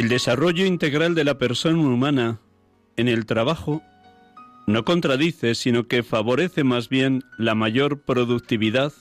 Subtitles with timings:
[0.00, 2.40] El desarrollo integral de la persona humana
[2.96, 3.82] en el trabajo
[4.66, 8.94] no contradice, sino que favorece más bien la mayor productividad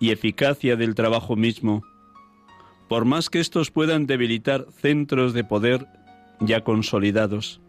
[0.00, 1.82] y eficacia del trabajo mismo,
[2.88, 5.86] por más que estos puedan debilitar centros de poder
[6.40, 7.60] ya consolidados.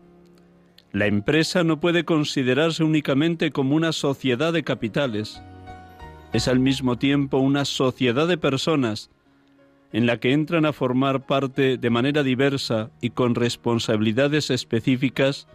[0.94, 5.42] La empresa no puede considerarse únicamente como una sociedad de capitales,
[6.32, 9.12] es al mismo tiempo una sociedad de personas
[9.96, 15.48] en la que entran a formar parte de manera diversa y con responsabilidades específicas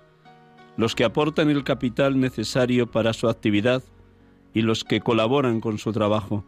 [0.78, 3.82] los que aportan el capital necesario para su actividad
[4.54, 6.46] y los que colaboran con su trabajo.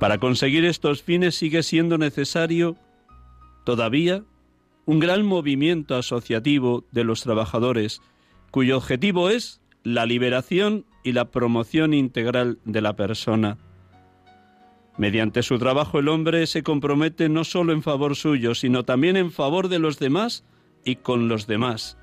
[0.00, 2.74] Para conseguir estos fines sigue siendo necesario
[3.62, 4.24] todavía
[4.84, 8.02] un gran movimiento asociativo de los trabajadores,
[8.50, 13.58] cuyo objetivo es la liberación y la promoción integral de la persona.
[14.96, 19.32] Mediante su trabajo el hombre se compromete no solo en favor suyo, sino también en
[19.32, 20.44] favor de los demás
[20.84, 21.98] y con los demás.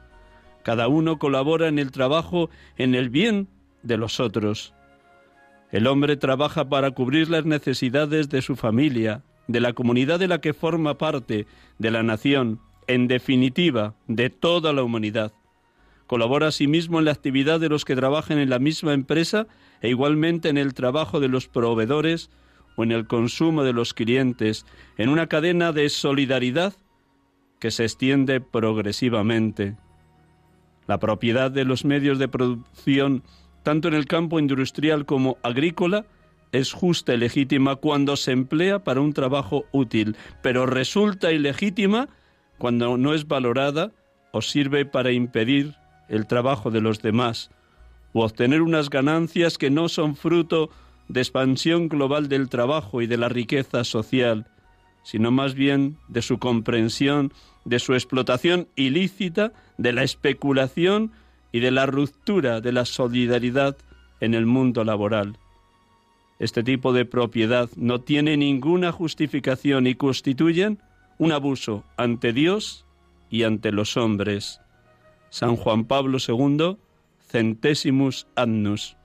[0.64, 3.48] Cada uno colabora en el trabajo en el bien
[3.82, 4.74] de los otros.
[5.72, 10.42] El hombre trabaja para cubrir las necesidades de su familia, de la comunidad de la
[10.42, 11.48] que forma parte,
[11.80, 15.34] de la nación, en definitiva, de toda la humanidad.
[16.08, 19.48] Colabora asimismo en la actividad de los que trabajan en la misma empresa
[19.82, 22.30] e igualmente en el trabajo de los proveedores
[22.76, 24.66] o en el consumo de los clientes,
[24.98, 26.74] en una cadena de solidaridad
[27.60, 29.76] que se extiende progresivamente.
[30.88, 33.24] La propiedad de los medios de producción,
[33.64, 36.06] tanto en el campo industrial como agrícola,
[36.52, 42.10] es justa y legítima cuando se emplea para un trabajo útil, pero resulta ilegítima
[42.58, 43.92] cuando no es valorada
[44.32, 45.76] o sirve para impedir
[46.10, 47.52] el trabajo de los demás
[48.14, 50.70] o obtener unas ganancias que no son fruto
[51.12, 54.48] de expansión global del trabajo y de la riqueza social,
[55.04, 57.34] sino más bien de su comprensión,
[57.66, 61.12] de su explotación ilícita, de la especulación
[61.52, 63.76] y de la ruptura de la solidaridad
[64.22, 65.38] en el mundo laboral.
[66.40, 70.80] Este tipo de propiedad no tiene ninguna justificación y constituyen
[71.18, 72.86] un abuso ante Dios
[73.30, 74.62] y ante los hombres.
[75.30, 76.78] San Juan Pablo II,
[77.28, 78.96] Centésimus Annus.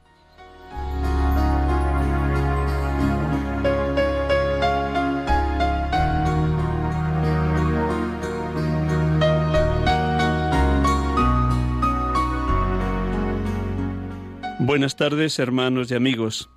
[14.76, 16.50] Buenas tardes, hermanos y amigos.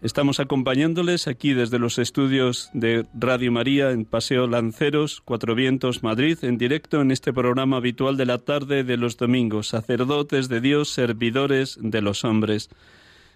[0.00, 6.38] Estamos acompañándoles aquí desde los estudios de Radio María en Paseo Lanceros, Cuatro Vientos, Madrid,
[6.40, 10.88] en directo en este programa habitual de la tarde de los domingos, sacerdotes de Dios,
[10.88, 12.70] servidores de los hombres.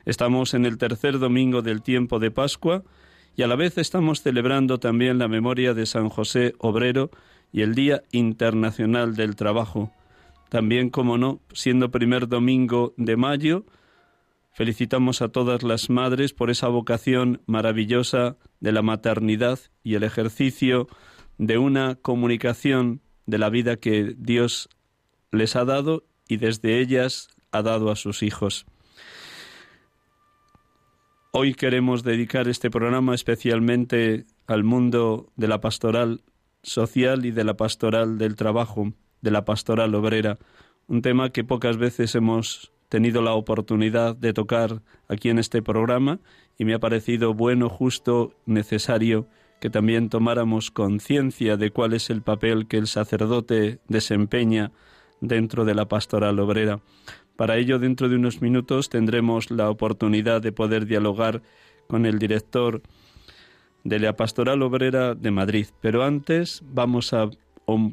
[0.06, 2.82] Estamos en el tercer domingo del tiempo de Pascua
[3.36, 7.10] y a la vez estamos celebrando también la memoria de San José Obrero
[7.52, 9.92] y el Día Internacional del Trabajo.
[10.48, 13.66] También, como no, siendo primer domingo de mayo,
[14.52, 20.88] Felicitamos a todas las madres por esa vocación maravillosa de la maternidad y el ejercicio
[21.38, 24.68] de una comunicación de la vida que Dios
[25.30, 28.66] les ha dado y desde ellas ha dado a sus hijos.
[31.32, 36.22] Hoy queremos dedicar este programa especialmente al mundo de la pastoral
[36.62, 40.38] social y de la pastoral del trabajo, de la pastoral obrera,
[40.88, 46.18] un tema que pocas veces hemos tenido la oportunidad de tocar aquí en este programa
[46.58, 49.26] y me ha parecido bueno, justo, necesario
[49.60, 54.72] que también tomáramos conciencia de cuál es el papel que el sacerdote desempeña
[55.20, 56.80] dentro de la pastoral obrera.
[57.36, 61.42] Para ello, dentro de unos minutos tendremos la oportunidad de poder dialogar
[61.86, 62.82] con el director
[63.84, 65.66] de la Pastoral Obrera de Madrid.
[65.80, 67.30] Pero antes vamos a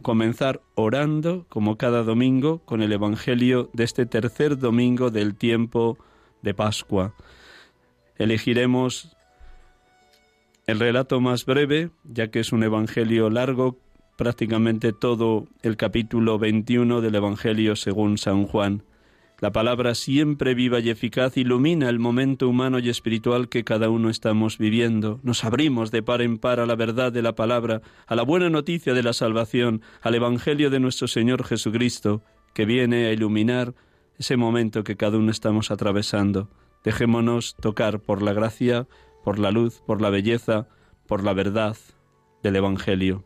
[0.02, 5.98] comenzar orando, como cada domingo, con el Evangelio de este tercer domingo del tiempo
[6.42, 7.14] de Pascua.
[8.18, 9.16] Elegiremos
[10.66, 13.78] el relato más breve, ya que es un Evangelio largo,
[14.18, 18.84] prácticamente todo el capítulo 21 del Evangelio según San Juan.
[19.40, 24.10] La palabra siempre viva y eficaz ilumina el momento humano y espiritual que cada uno
[24.10, 25.20] estamos viviendo.
[25.22, 28.50] Nos abrimos de par en par a la verdad de la palabra, a la buena
[28.50, 32.24] noticia de la salvación, al Evangelio de nuestro Señor Jesucristo,
[32.56, 33.76] que viene a iluminar
[34.18, 36.50] ese momento que cada uno estamos atravesando.
[36.84, 38.88] Dejémonos tocar por la gracia,
[39.24, 40.68] por la luz, por la belleza,
[41.06, 41.78] por la verdad
[42.42, 43.24] del Evangelio.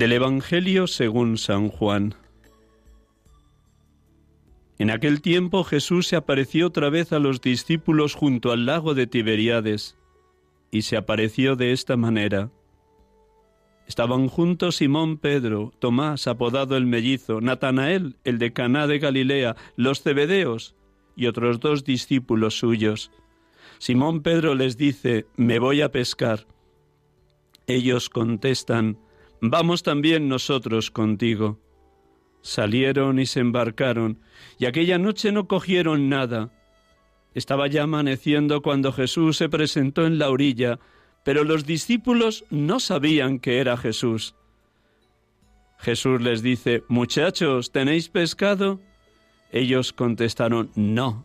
[0.00, 2.14] Del Evangelio según San Juan.
[4.78, 9.06] En aquel tiempo Jesús se apareció otra vez a los discípulos junto al lago de
[9.06, 9.98] Tiberíades,
[10.70, 12.50] y se apareció de esta manera.
[13.86, 20.00] Estaban juntos Simón Pedro, Tomás, apodado el mellizo, Natanael, el de Caná de Galilea, los
[20.02, 20.76] cebedeos
[21.14, 23.10] y otros dos discípulos suyos.
[23.76, 26.46] Simón Pedro les dice, Me voy a pescar.
[27.66, 28.96] Ellos contestan,
[29.40, 31.58] Vamos también nosotros contigo.
[32.42, 34.20] Salieron y se embarcaron,
[34.58, 36.50] y aquella noche no cogieron nada.
[37.34, 40.78] Estaba ya amaneciendo cuando Jesús se presentó en la orilla,
[41.24, 44.34] pero los discípulos no sabían que era Jesús.
[45.78, 48.80] Jesús les dice, Muchachos, ¿tenéis pescado?
[49.52, 51.24] Ellos contestaron, No.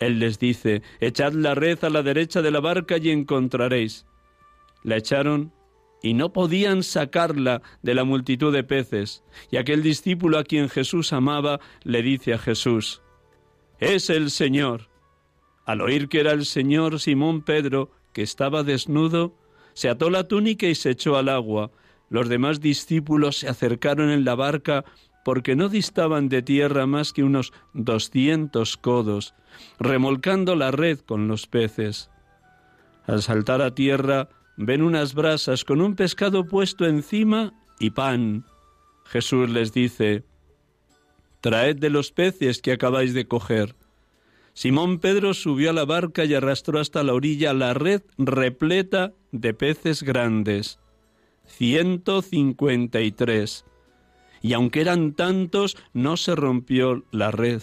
[0.00, 4.06] Él les dice, Echad la red a la derecha de la barca y encontraréis.
[4.82, 5.52] La echaron
[6.04, 9.24] y no podían sacarla de la multitud de peces.
[9.50, 13.00] Y aquel discípulo a quien Jesús amaba le dice a Jesús,
[13.78, 14.90] Es el Señor.
[15.64, 19.34] Al oír que era el Señor, Simón Pedro, que estaba desnudo,
[19.72, 21.70] se ató la túnica y se echó al agua.
[22.10, 24.84] Los demás discípulos se acercaron en la barca
[25.24, 29.34] porque no distaban de tierra más que unos doscientos codos,
[29.78, 32.10] remolcando la red con los peces.
[33.06, 38.44] Al saltar a tierra, ven unas brasas con un pescado puesto encima y pan.
[39.04, 40.24] Jesús les dice,
[41.40, 43.74] Traed de los peces que acabáis de coger.
[44.54, 49.52] Simón Pedro subió a la barca y arrastró hasta la orilla la red repleta de
[49.52, 50.78] peces grandes,
[51.44, 53.64] ciento cincuenta y tres.
[54.40, 57.62] Y aunque eran tantos, no se rompió la red.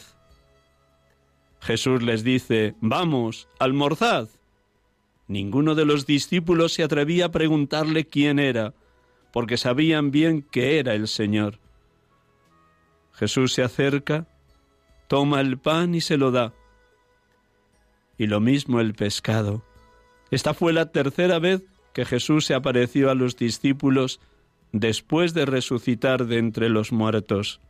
[1.62, 4.28] Jesús les dice, Vamos, almorzad.
[5.32, 8.74] Ninguno de los discípulos se atrevía a preguntarle quién era,
[9.32, 11.58] porque sabían bien que era el Señor.
[13.14, 14.28] Jesús se acerca,
[15.08, 16.54] toma el pan y se lo da.
[18.18, 19.64] Y lo mismo el pescado.
[20.32, 24.20] Esta fue la tercera vez que Jesús se apareció a los discípulos
[24.74, 27.62] después de resucitar de entre los muertos.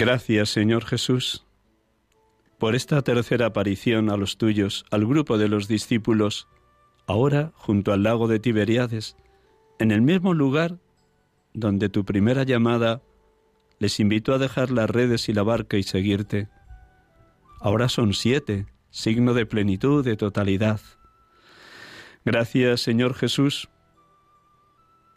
[0.00, 1.44] Gracias, Señor Jesús,
[2.56, 6.48] por esta tercera aparición a los tuyos, al grupo de los discípulos,
[7.06, 9.18] ahora junto al lago de Tiberiades,
[9.78, 10.78] en el mismo lugar
[11.52, 13.02] donde tu primera llamada
[13.78, 16.48] les invitó a dejar las redes y la barca y seguirte.
[17.60, 20.80] Ahora son siete, signo de plenitud, de totalidad.
[22.24, 23.68] Gracias, Señor Jesús,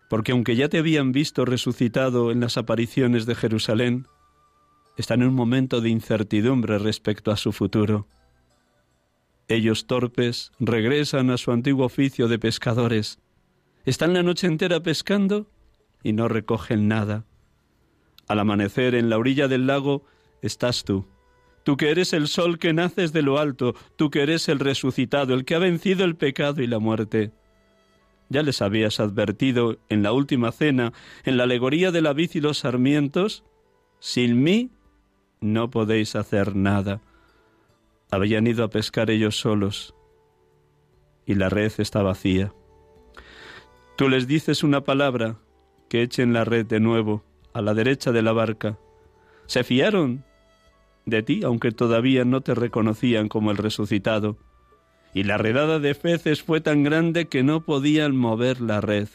[0.09, 4.07] porque aunque ya te habían visto resucitado en las apariciones de Jerusalén,
[4.97, 8.07] está en un momento de incertidumbre respecto a su futuro.
[9.47, 13.19] Ellos torpes regresan a su antiguo oficio de pescadores.
[13.85, 15.49] Están la noche entera pescando
[16.01, 17.25] y no recogen nada.
[18.27, 20.05] Al amanecer en la orilla del lago
[20.41, 21.05] estás tú,
[21.63, 25.33] tú que eres el sol que naces de lo alto, tú que eres el resucitado,
[25.33, 27.31] el que ha vencido el pecado y la muerte.
[28.29, 30.93] Ya les habías advertido en la última cena,
[31.25, 33.43] en la alegoría de la vid y los sarmientos,
[33.99, 34.71] sin mí
[35.43, 37.01] no podéis hacer nada.
[38.09, 39.93] Habían ido a pescar ellos solos
[41.25, 42.53] y la red está vacía.
[43.97, 45.37] Tú les dices una palabra,
[45.89, 47.23] que echen la red de nuevo
[47.53, 48.79] a la derecha de la barca.
[49.45, 50.23] Se fiaron
[51.05, 54.37] de ti, aunque todavía no te reconocían como el resucitado.
[55.13, 59.09] Y la redada de peces fue tan grande que no podían mover la red.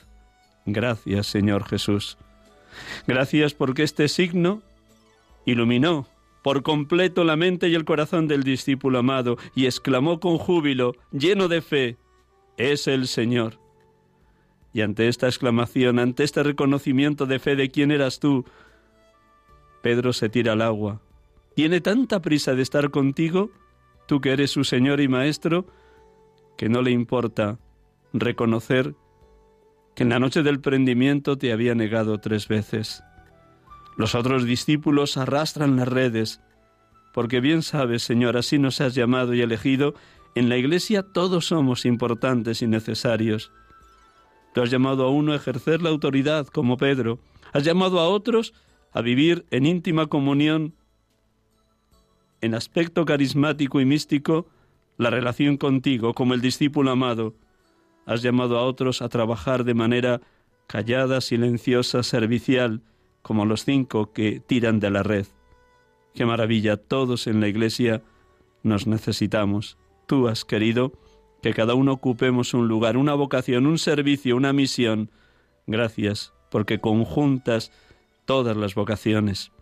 [0.66, 2.18] Gracias, Señor Jesús.
[3.06, 4.62] Gracias porque este signo
[5.46, 6.06] iluminó
[6.42, 11.48] por completo la mente y el corazón del discípulo amado y exclamó con júbilo, lleno
[11.48, 11.96] de fe,
[12.56, 13.58] es el Señor.
[14.72, 18.44] Y ante esta exclamación, ante este reconocimiento de fe de quién eras tú,
[19.82, 21.00] Pedro se tira al agua.
[21.54, 23.50] Tiene tanta prisa de estar contigo,
[24.06, 25.66] tú que eres su Señor y Maestro,
[26.56, 27.58] que no le importa
[28.12, 28.94] reconocer
[29.94, 33.02] que en la noche del prendimiento te había negado tres veces.
[33.98, 36.40] Los otros discípulos arrastran las redes,
[37.12, 39.94] porque bien sabes, Señor, así nos has llamado y elegido,
[40.36, 43.50] en la Iglesia todos somos importantes y necesarios.
[44.54, 47.18] Tú has llamado a uno a ejercer la autoridad, como Pedro.
[47.52, 48.54] Has llamado a otros
[48.92, 50.74] a vivir en íntima comunión,
[52.40, 54.46] en aspecto carismático y místico,
[54.96, 57.34] la relación contigo, como el discípulo amado.
[58.06, 60.20] Has llamado a otros a trabajar de manera
[60.68, 62.80] callada, silenciosa, servicial,
[63.22, 65.26] como los cinco que tiran de la red.
[66.14, 68.02] Qué maravilla, todos en la Iglesia
[68.62, 69.78] nos necesitamos.
[70.06, 70.92] Tú has querido
[71.42, 75.10] que cada uno ocupemos un lugar, una vocación, un servicio, una misión.
[75.66, 77.70] Gracias, porque conjuntas
[78.24, 79.52] todas las vocaciones.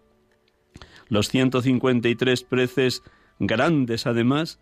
[1.09, 3.03] Los 153 preces,
[3.39, 4.61] grandes además,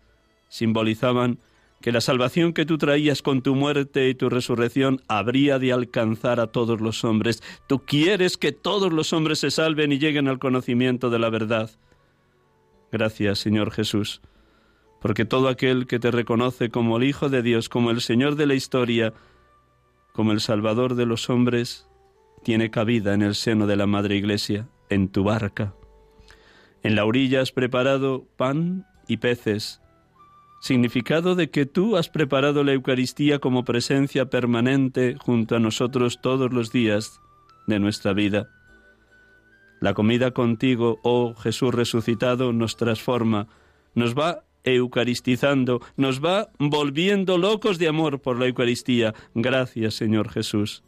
[0.49, 1.39] simbolizaban
[1.85, 6.39] que la salvación que tú traías con tu muerte y tu resurrección habría de alcanzar
[6.39, 7.43] a todos los hombres.
[7.67, 11.69] Tú quieres que todos los hombres se salven y lleguen al conocimiento de la verdad.
[12.91, 14.23] Gracias, Señor Jesús,
[14.99, 18.47] porque todo aquel que te reconoce como el Hijo de Dios, como el Señor de
[18.47, 19.13] la historia,
[20.11, 21.87] como el Salvador de los hombres,
[22.43, 25.75] tiene cabida en el seno de la Madre Iglesia, en tu barca.
[26.81, 29.81] En la orilla has preparado pan y peces,
[30.65, 36.51] significado de que tú has preparado la Eucaristía como presencia permanente junto a nosotros todos
[36.51, 37.21] los días
[37.67, 38.49] de nuestra vida.
[39.79, 43.47] La comida contigo, oh Jesús resucitado, nos transforma,
[43.93, 49.13] nos va eucaristizando, nos va volviendo locos de amor por la Eucaristía.
[49.35, 50.83] Gracias, Señor Jesús.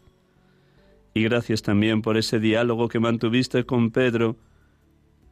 [1.14, 4.38] Y gracias también por ese diálogo que mantuviste con Pedro,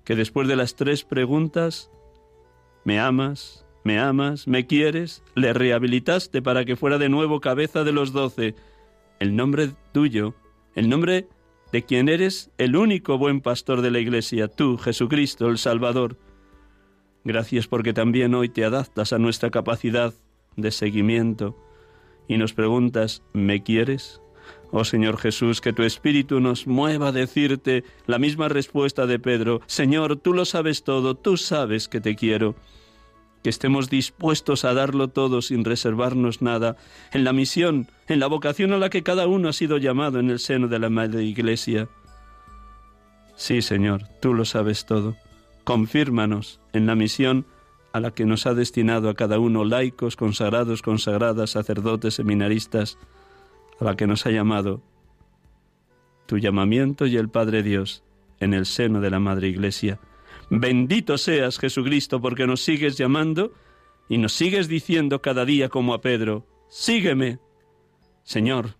[0.03, 1.89] que después de las tres preguntas,
[2.83, 3.64] ¿me amas?
[3.85, 4.47] ¿Me amas?
[4.47, 5.21] ¿Me quieres?
[5.35, 8.55] Le rehabilitaste para que fuera de nuevo cabeza de los doce.
[9.19, 10.33] El nombre tuyo,
[10.73, 11.27] el nombre
[11.71, 16.17] de quien eres el único buen pastor de la Iglesia, tú, Jesucristo, el Salvador.
[17.23, 20.15] Gracias porque también hoy te adaptas a nuestra capacidad
[20.55, 21.55] de seguimiento
[22.27, 24.19] y nos preguntas, ¿me quieres?
[24.71, 29.61] Oh Señor Jesús, que tu Espíritu nos mueva a decirte la misma respuesta de Pedro,
[29.67, 32.55] Señor, tú lo sabes todo, tú sabes que te quiero
[33.45, 36.77] que estemos dispuestos a darlo todo sin reservarnos nada,
[37.13, 40.31] en la misión, en la vocación a la que cada uno ha sido llamado en
[40.31, 41.87] el seno de la Madre Iglesia.
[43.35, 45.15] Sí, Señor, tú lo sabes todo.
[45.63, 47.45] Confírmanos en la misión
[47.93, 52.97] a la que nos ha destinado a cada uno laicos, consagrados, consagradas, sacerdotes, seminaristas,
[53.79, 54.81] a la que nos ha llamado
[56.25, 58.03] tu llamamiento y el Padre Dios
[58.39, 59.99] en el seno de la Madre Iglesia.
[60.49, 63.53] Bendito seas, Jesucristo, porque nos sigues llamando
[64.09, 67.39] y nos sigues diciendo cada día como a Pedro, sígueme.
[68.23, 68.77] Señor,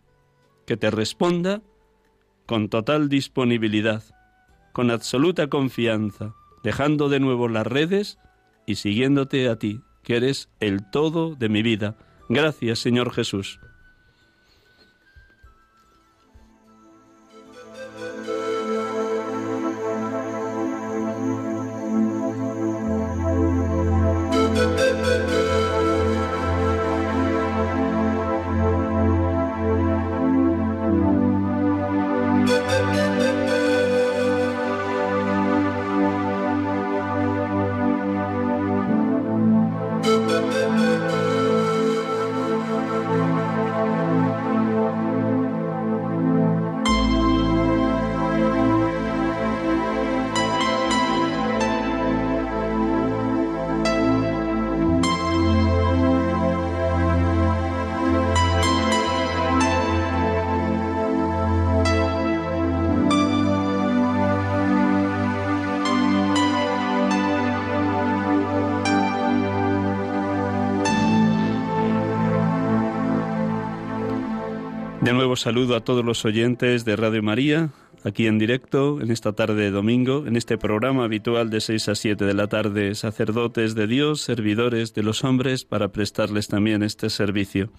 [0.66, 1.62] que te responda
[2.46, 4.04] con total disponibilidad,
[4.74, 8.20] con absoluta confianza, dejando de nuevo las redes
[8.66, 11.98] y siguiéndote a ti, que eres el todo de mi vida.
[12.30, 13.60] Gracias, Señor Jesús.
[75.16, 77.70] Nuevo saludo a todos los oyentes de Radio María,
[78.04, 81.96] aquí en directo, en esta tarde de domingo, en este programa habitual de 6 a
[81.96, 87.10] 7 de la tarde, sacerdotes de Dios, servidores de los hombres, para prestarles también este
[87.10, 87.72] servicio.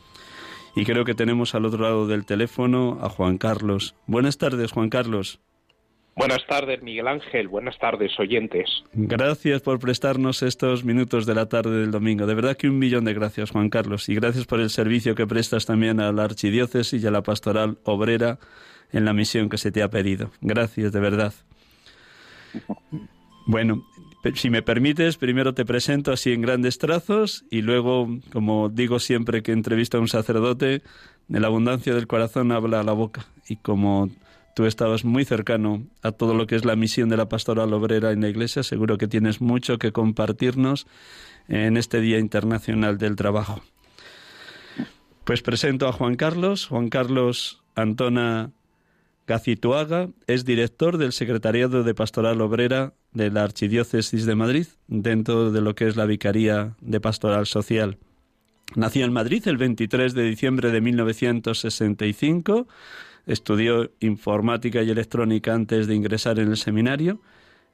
[0.74, 3.94] Y creo que tenemos al otro lado del teléfono a Juan Carlos.
[4.06, 5.40] Buenas tardes, Juan Carlos.
[6.16, 7.46] Buenas tardes, Miguel Ángel.
[7.46, 8.64] Buenas tardes, oyentes.
[8.94, 12.24] Gracias por prestarnos estos minutos de la tarde del domingo.
[12.26, 14.08] De verdad que un millón de gracias, Juan Carlos.
[14.08, 17.76] Y gracias por el servicio que prestas también a la archidiócesis y a la pastoral
[17.84, 18.38] obrera
[18.92, 20.30] en la misión que se te ha pedido.
[20.40, 21.34] Gracias, de verdad.
[23.46, 23.84] Bueno,
[24.36, 29.42] si me permites, primero te presento así en grandes trazos y luego, como digo siempre
[29.42, 30.80] que entrevisto a un sacerdote,
[31.28, 33.26] de la abundancia del corazón habla la boca.
[33.48, 34.08] Y como
[34.56, 38.12] tú estabas muy cercano a todo lo que es la misión de la pastoral obrera
[38.12, 38.62] en la Iglesia.
[38.62, 40.86] Seguro que tienes mucho que compartirnos
[41.46, 43.60] en este Día Internacional del Trabajo.
[45.24, 46.68] Pues presento a Juan Carlos.
[46.68, 48.50] Juan Carlos Antona
[49.26, 55.60] Gacituaga es director del Secretariado de Pastoral Obrera de la Archidiócesis de Madrid, dentro de
[55.60, 57.98] lo que es la Vicaría de Pastoral Social.
[58.74, 62.66] Nació en Madrid el 23 de diciembre de 1965
[63.26, 67.20] Estudió informática y electrónica antes de ingresar en el seminario.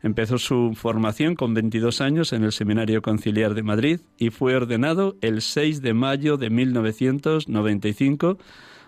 [0.02, 5.16] Empezó su formación con 22 años en el Seminario Conciliar de Madrid y fue ordenado
[5.20, 8.38] el 6 de mayo de 1995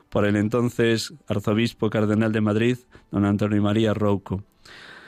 [0.09, 2.79] por el entonces arzobispo cardenal de Madrid,
[3.13, 4.43] don Antonio María Rouco.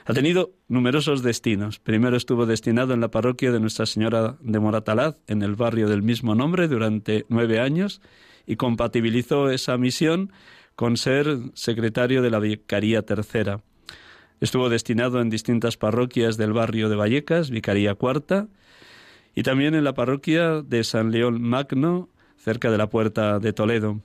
[0.05, 1.81] Ha tenido numerosos destinos.
[1.81, 6.03] Primero estuvo destinado en la parroquia de Nuestra Señora de Moratalaz, en el barrio del
[6.03, 8.01] mismo nombre, durante nueve años,
[8.47, 10.33] y compatibilizó esa misión
[10.77, 13.63] con ser secretario de la Vicaría Tercera.
[14.41, 18.49] Estuvo destinado en distintas parroquias del barrio de Vallecas, Vicaría Cuarta,
[19.35, 24.01] y también en la parroquia de San León Magno, cerca de la Puerta de Toledo.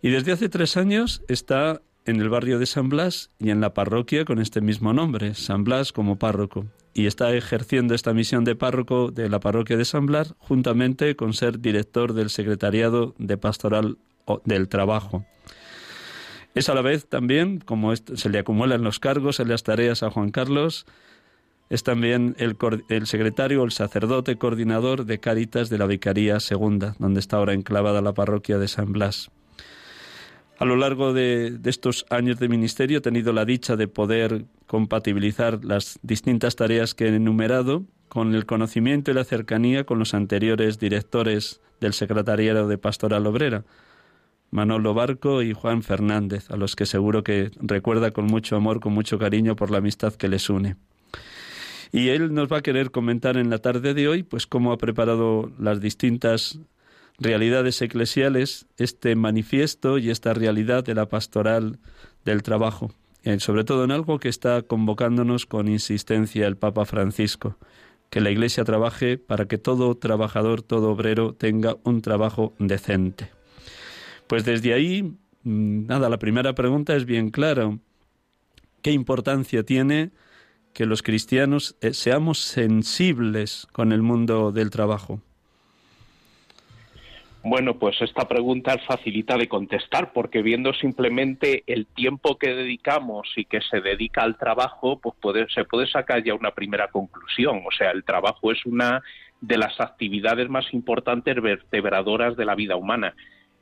[0.00, 3.74] Y desde hace tres años está en el barrio de San Blas y en la
[3.74, 6.66] parroquia con este mismo nombre, San Blas como párroco.
[6.94, 11.34] Y está ejerciendo esta misión de párroco de la parroquia de San Blas juntamente con
[11.34, 13.98] ser director del Secretariado de Pastoral
[14.44, 15.26] del Trabajo.
[16.56, 20.10] Es a la vez también, como se le acumulan los cargos en las tareas a
[20.10, 20.86] Juan Carlos,
[21.68, 22.56] es también el,
[22.88, 28.00] el secretario el sacerdote coordinador de Cáritas de la Vicaría Segunda, donde está ahora enclavada
[28.00, 29.30] la parroquia de San Blas.
[30.58, 34.46] A lo largo de, de, estos años de ministerio he tenido la dicha de poder
[34.66, 40.14] compatibilizar las distintas tareas que he enumerado con el conocimiento y la cercanía con los
[40.14, 43.64] anteriores directores del Secretariado de Pastoral Obrera,
[44.50, 48.92] Manolo Barco y Juan Fernández, a los que seguro que recuerda con mucho amor, con
[48.92, 50.76] mucho cariño por la amistad que les une.
[51.92, 54.78] Y él nos va a querer comentar en la tarde de hoy, pues cómo ha
[54.78, 56.58] preparado las distintas
[57.18, 61.78] realidades eclesiales, este manifiesto y esta realidad de la pastoral
[62.24, 67.56] del trabajo, eh, sobre todo en algo que está convocándonos con insistencia el Papa Francisco,
[68.10, 73.35] que la Iglesia trabaje para que todo trabajador, todo obrero tenga un trabajo decente.
[74.26, 75.02] Pues desde ahí,
[75.44, 77.78] mm, nada, la primera pregunta es bien clara.
[78.82, 80.10] ¿Qué importancia tiene
[80.72, 85.20] que los cristianos eh, seamos sensibles con el mundo del trabajo?
[87.42, 93.32] Bueno, pues esta pregunta es facilita de contestar porque viendo simplemente el tiempo que dedicamos
[93.36, 97.62] y que se dedica al trabajo, pues puede, se puede sacar ya una primera conclusión.
[97.64, 99.00] O sea, el trabajo es una
[99.40, 103.14] de las actividades más importantes vertebradoras de la vida humana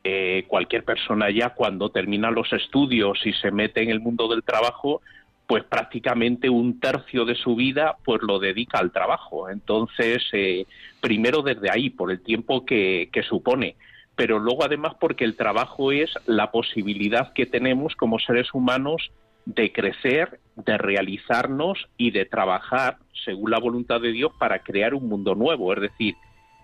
[0.07, 4.43] eh, cualquier persona ya cuando termina los estudios y se mete en el mundo del
[4.43, 5.01] trabajo,
[5.47, 9.49] pues prácticamente un tercio de su vida pues lo dedica al trabajo.
[9.49, 10.67] Entonces, eh,
[11.01, 13.77] primero desde ahí, por el tiempo que, que supone,
[14.15, 19.11] pero luego además porque el trabajo es la posibilidad que tenemos como seres humanos
[19.47, 25.09] de crecer, de realizarnos y de trabajar según la voluntad de Dios para crear un
[25.09, 25.73] mundo nuevo.
[25.73, 26.15] Es decir,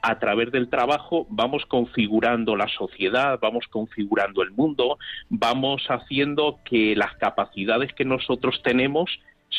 [0.03, 6.95] a través del trabajo vamos configurando la sociedad, vamos configurando el mundo, vamos haciendo que
[6.97, 9.11] las capacidades que nosotros tenemos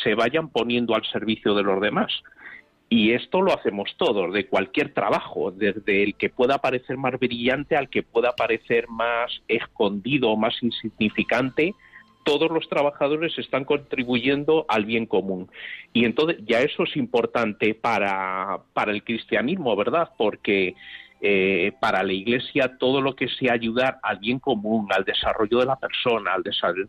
[0.03, 2.11] se vayan poniendo al servicio de los demás.
[2.89, 7.77] Y esto lo hacemos todos, de cualquier trabajo, desde el que pueda parecer más brillante
[7.77, 11.73] al que pueda parecer más escondido o más insignificante,
[12.23, 15.49] todos los trabajadores están contribuyendo al bien común.
[15.93, 20.09] Y entonces ya eso es importante para, para el cristianismo, ¿verdad?
[20.17, 20.75] Porque
[21.23, 25.65] eh, para la Iglesia todo lo que sea ayudar al bien común, al desarrollo de
[25.67, 26.43] la persona, al,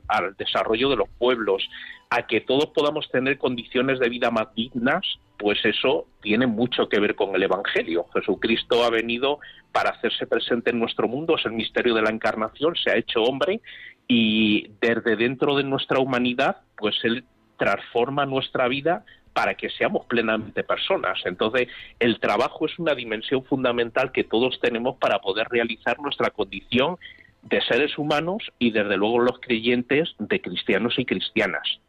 [0.09, 1.69] al desarrollo de los pueblos,
[2.09, 5.03] a que todos podamos tener condiciones de vida más dignas,
[5.39, 8.07] pues eso tiene mucho que ver con el Evangelio.
[8.15, 9.39] Jesucristo ha venido
[9.73, 13.23] para hacerse presente en nuestro mundo, es el misterio de la encarnación, se ha hecho
[13.23, 13.61] hombre
[14.09, 17.25] y desde dentro de nuestra humanidad, pues Él
[17.57, 21.19] transforma nuestra vida para que seamos plenamente personas.
[21.25, 26.97] Entonces, el trabajo es una dimensión fundamental que todos tenemos para poder realizar nuestra condición
[27.43, 31.81] de seres humanos y desde luego los creyentes de cristianos y cristianas.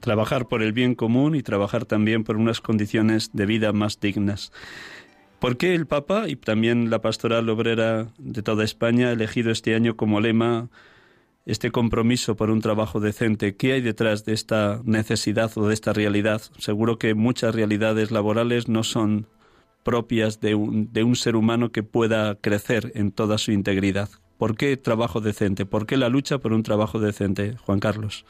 [0.00, 4.52] Trabajar por el bien común y trabajar también por unas condiciones de vida más dignas.
[5.38, 9.74] ¿Por qué el Papa y también la Pastoral Obrera de toda España ha elegido este
[9.74, 10.68] año como lema
[11.48, 13.56] este compromiso por un trabajo decente?
[13.56, 16.42] ¿Qué hay detrás de esta necesidad o de esta realidad?
[16.58, 19.26] Seguro que muchas realidades laborales no son
[19.82, 24.10] propias de un, de un ser humano que pueda crecer en toda su integridad.
[24.36, 25.64] ¿Por qué trabajo decente?
[25.64, 28.26] ¿Por qué la lucha por un trabajo decente, Juan Carlos?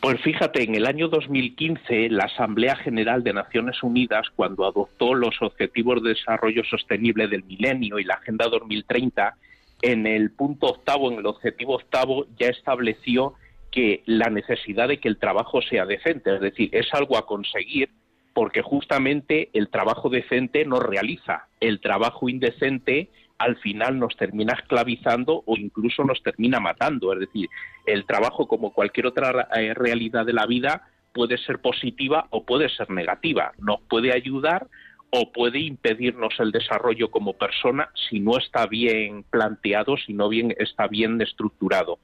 [0.00, 5.40] Pues fíjate, en el año 2015 la Asamblea General de Naciones Unidas, cuando adoptó los
[5.40, 9.36] Objetivos de Desarrollo Sostenible del Milenio y la Agenda 2030,
[9.82, 13.34] en el punto octavo, en el objetivo octavo, ya estableció
[13.70, 17.90] que la necesidad de que el trabajo sea decente, es decir, es algo a conseguir
[18.34, 25.42] porque justamente el trabajo decente nos realiza, el trabajo indecente al final nos termina esclavizando
[25.46, 27.12] o incluso nos termina matando.
[27.12, 27.48] Es decir,
[27.86, 32.68] el trabajo, como cualquier otra eh, realidad de la vida, puede ser positiva o puede
[32.68, 33.52] ser negativa.
[33.58, 34.68] Nos puede ayudar
[35.14, 40.54] o puede impedirnos el desarrollo como persona si no está bien planteado, si no bien
[40.58, 41.98] está bien estructurado.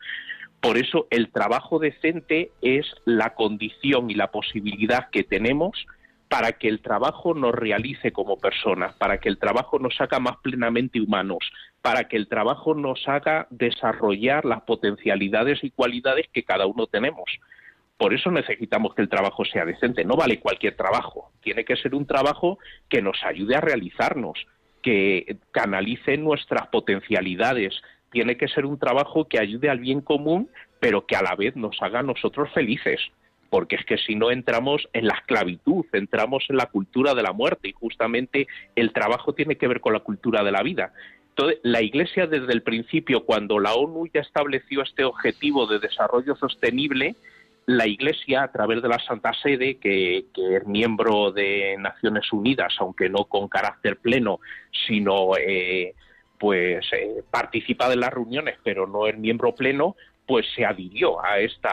[0.61, 5.87] Por eso el trabajo decente es la condición y la posibilidad que tenemos
[6.29, 10.37] para que el trabajo nos realice como personas, para que el trabajo nos haga más
[10.43, 11.39] plenamente humanos,
[11.81, 17.25] para que el trabajo nos haga desarrollar las potencialidades y cualidades que cada uno tenemos.
[17.99, 20.05] Por eso necesitamos que el trabajo sea decente.
[20.05, 21.33] No vale cualquier trabajo.
[21.43, 22.59] Tiene que ser un trabajo
[22.89, 24.47] que nos ayude a realizarnos,
[24.83, 27.75] que canalice nuestras potencialidades.
[28.13, 31.57] Tiene que ser un trabajo que ayude al bien común, pero que a la vez
[31.57, 33.01] nos haga a nosotros felices
[33.51, 37.33] porque es que si no entramos en la esclavitud, entramos en la cultura de la
[37.33, 40.93] muerte y justamente el trabajo tiene que ver con la cultura de la vida.
[41.63, 47.15] La Iglesia desde el principio, cuando la ONU ya estableció este objetivo de desarrollo sostenible,
[47.69, 53.11] la Iglesia, a través de la Santa Sede, que, es miembro de Naciones Unidas, aunque
[53.11, 54.41] no con carácter pleno,
[54.87, 55.95] sino eh,
[56.39, 61.41] pues eh, participa de las reuniones, pero no es miembro pleno, pues se adhirió a
[61.41, 61.71] esta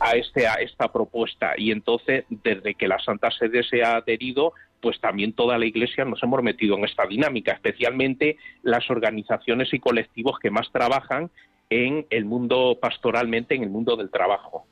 [0.00, 1.52] a, este, a esta propuesta.
[1.58, 6.04] Y entonces desde que la Santa Sede se ha adherido pues también toda la Iglesia
[6.06, 11.30] nos hemos metido en esta dinámica, especialmente las organizaciones y colectivos que más trabajan
[11.70, 14.66] en el mundo pastoralmente, en el mundo del trabajo.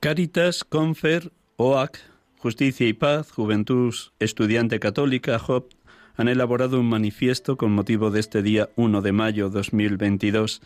[0.00, 1.98] Caritas, Confer, OAC,
[2.38, 5.72] Justicia y Paz, Juventud Estudiante Católica, JOP,
[6.16, 10.62] han elaborado un manifiesto con motivo de este día 1 de mayo 2022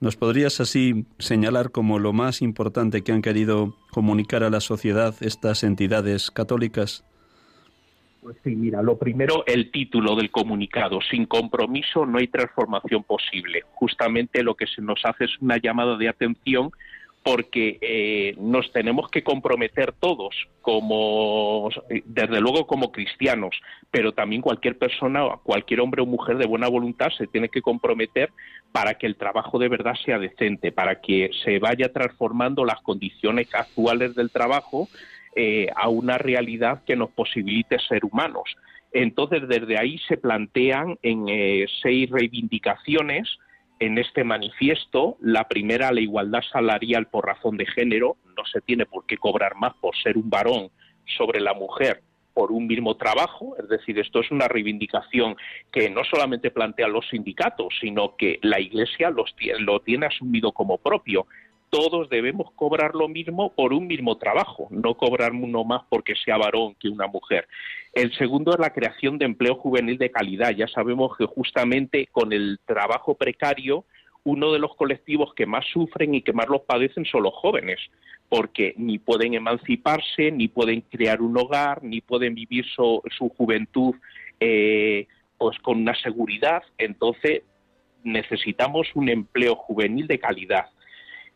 [0.00, 5.12] ¿Nos podrías así señalar como lo más importante que han querido comunicar a la sociedad
[5.20, 7.04] estas entidades católicas?
[8.22, 10.98] Pues sí, mira, lo primero, el título del comunicado.
[11.08, 13.62] Sin compromiso no hay transformación posible.
[13.74, 16.72] Justamente lo que se nos hace es una llamada de atención
[17.22, 21.68] porque eh, nos tenemos que comprometer todos, como
[22.06, 23.54] desde luego como cristianos,
[23.90, 28.30] pero también cualquier persona, cualquier hombre o mujer de buena voluntad se tiene que comprometer
[28.72, 33.48] para que el trabajo de verdad sea decente, para que se vaya transformando las condiciones
[33.54, 34.88] actuales del trabajo
[35.36, 38.56] eh, a una realidad que nos posibilite ser humanos.
[38.92, 43.28] Entonces, desde ahí se plantean en eh, seis reivindicaciones
[43.80, 45.16] en este manifiesto.
[45.20, 48.16] La primera, la igualdad salarial por razón de género.
[48.36, 50.70] No se tiene por qué cobrar más por ser un varón
[51.04, 52.02] sobre la mujer
[52.38, 55.34] por un mismo trabajo, es decir, esto es una reivindicación
[55.72, 61.26] que no solamente plantean los sindicatos, sino que la Iglesia lo tiene asumido como propio.
[61.70, 66.36] Todos debemos cobrar lo mismo por un mismo trabajo, no cobrar uno más porque sea
[66.36, 67.46] varón que una mujer.
[67.92, 70.50] El segundo es la creación de empleo juvenil de calidad.
[70.50, 73.84] Ya sabemos que justamente con el trabajo precario,
[74.24, 77.78] uno de los colectivos que más sufren y que más los padecen son los jóvenes
[78.28, 83.02] porque ni pueden emanciparse, ni pueden crear un hogar, ni pueden vivir su,
[83.36, 83.94] juventud
[84.38, 85.06] eh,
[85.38, 86.62] pues con una seguridad.
[86.76, 87.42] Entonces
[88.04, 90.66] necesitamos un empleo juvenil de calidad.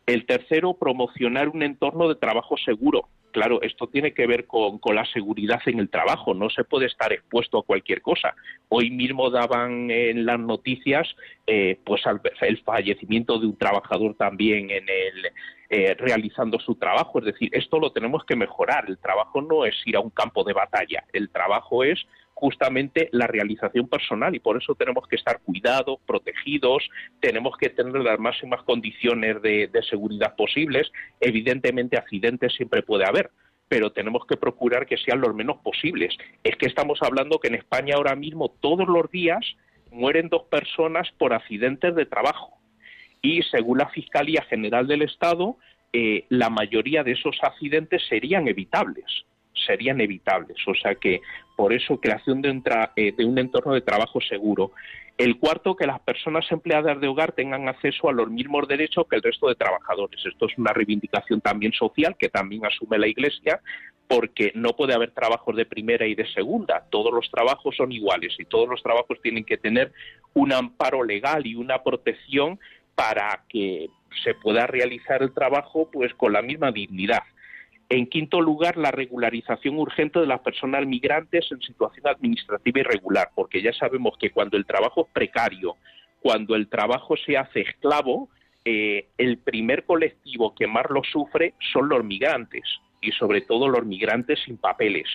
[0.05, 3.07] El tercero, promocionar un entorno de trabajo seguro.
[3.31, 7.11] Claro, esto tiene que ver con, la seguridad en el trabajo, no se puede estar
[7.11, 8.35] expuesto a cualquier cosa.
[8.69, 11.07] Hoy mismo daban en las noticias
[11.47, 12.03] eh, pues
[12.41, 15.31] el fallecimiento de un trabajador también en el,
[15.69, 17.17] eh, realizando su trabajo.
[17.17, 18.85] Es decir, esto lo tenemos que mejorar.
[18.87, 22.05] El trabajo no es ir a un campo de batalla, el trabajo es
[22.43, 26.83] justamente la realización personal y por eso tenemos que estar cuidados, protegidos,
[27.21, 30.91] tenemos que tener las máximas condiciones de, de seguridad posibles.
[31.21, 33.31] Evidentemente accidentes siempre puede haber,
[33.69, 36.17] pero tenemos que procurar que sean los menos posibles.
[36.43, 39.45] Es que estamos hablando que en España ahora mismo todos los días
[39.89, 42.57] mueren dos personas por accidentes de trabajo
[43.21, 45.55] y según la Fiscalía General del Estado,
[45.93, 49.05] eh, la mayoría de esos accidentes serían evitables,
[49.65, 50.57] serían evitables.
[50.67, 51.21] O sea que
[51.55, 52.61] por eso creación de,
[52.95, 54.71] eh, de un entorno de trabajo seguro.
[55.17, 59.17] El cuarto, que las personas empleadas de hogar tengan acceso a los mismos derechos que
[59.17, 60.19] el resto de trabajadores.
[60.25, 63.61] Esto es una reivindicación también social que también asume la Iglesia,
[64.07, 66.85] porque no puede haber trabajos de primera y de segunda.
[66.89, 69.91] Todos los trabajos son iguales y todos los trabajos tienen que tener
[70.33, 72.59] un amparo legal y una protección
[72.95, 73.89] para que
[74.23, 77.23] se pueda realizar el trabajo pues con la misma dignidad.
[77.93, 83.61] En quinto lugar, la regularización urgente de las personas migrantes en situación administrativa irregular, porque
[83.61, 85.75] ya sabemos que cuando el trabajo es precario,
[86.19, 88.29] cuando el trabajo se hace esclavo,
[88.65, 92.63] eh, el primer colectivo que más lo sufre son los migrantes
[92.99, 95.05] y sobre todo los migrantes sin papeles,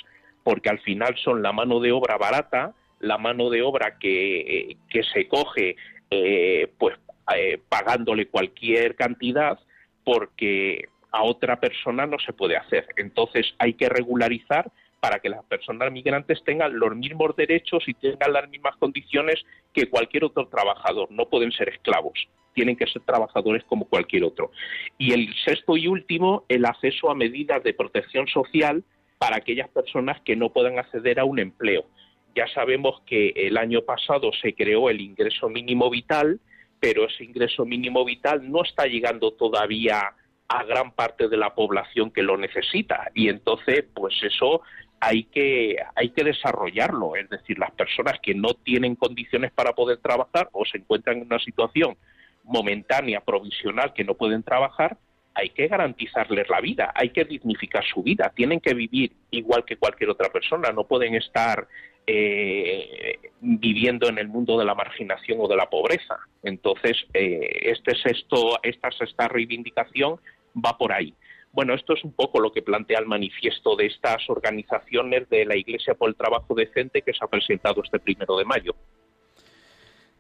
[0.45, 5.03] porque al final son la mano de obra barata, la mano de obra que, que
[5.03, 5.75] se coge
[6.13, 6.97] eh, pues
[7.35, 9.59] eh, pagándole cualquier cantidad
[10.05, 12.87] porque a otra persona no se puede hacer.
[12.97, 18.33] Entonces hay que regularizar para que las personas migrantes tengan los mismos derechos y tengan
[18.33, 21.11] las mismas condiciones que cualquier otro trabajador.
[21.11, 24.51] No pueden ser esclavos, tienen que ser trabajadores como cualquier otro.
[24.99, 28.83] Y el sexto y último, el acceso a medidas de protección social
[29.19, 31.87] para aquellas personas que no puedan acceder a un empleo.
[32.35, 36.41] Ya sabemos que el año pasado se creó el ingreso mínimo vital,
[36.81, 40.15] pero ese ingreso mínimo vital no está llegando todavía
[40.49, 43.11] a gran parte de la población que lo necesita.
[43.15, 44.63] Y entonces pues eso
[45.01, 47.17] hay que hay que desarrollarlo.
[47.17, 51.27] Es decir las personas que no tienen condiciones para poder trabajar o se encuentran en
[51.27, 51.97] una situación
[52.45, 54.97] momentánea provisional que no pueden trabajar
[55.39, 59.77] hay que garantizarles la vida, hay que dignificar su vida, tienen que vivir igual que
[59.77, 61.69] cualquier otra persona, no pueden estar
[62.09, 66.17] eh, viviendo en el mundo de la marginación o de la pobreza.
[66.43, 70.19] Entonces, eh, este sexto, esta sexta reivindicación
[70.55, 71.15] va por ahí.
[71.53, 75.57] Bueno, esto es un poco lo que plantea el manifiesto de estas organizaciones de la
[75.57, 78.75] Iglesia por el Trabajo Decente que se ha presentado este primero de mayo.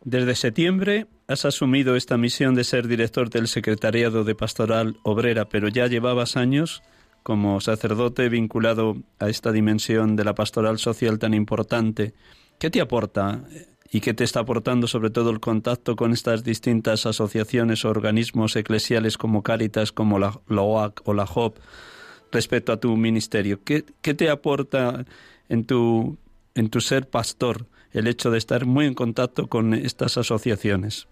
[0.03, 5.69] Desde septiembre has asumido esta misión de ser director del Secretariado de Pastoral Obrera, pero
[5.69, 6.83] ya llevabas años
[7.23, 12.15] como sacerdote vinculado a esta dimensión de la pastoral social tan importante,
[12.59, 13.43] ¿qué te aporta
[13.91, 18.55] y qué te está aportando sobre todo el contacto con estas distintas asociaciones o organismos
[18.57, 21.59] eclesiales como Cáritas, como la, OAC o la JOP
[22.31, 23.61] respecto a tu ministerio?
[23.65, 25.05] ¿Qué, qué te aporta
[25.49, 26.19] en tu,
[26.55, 31.09] en tu ser pastor el hecho de estar muy en contacto con estas asociaciones?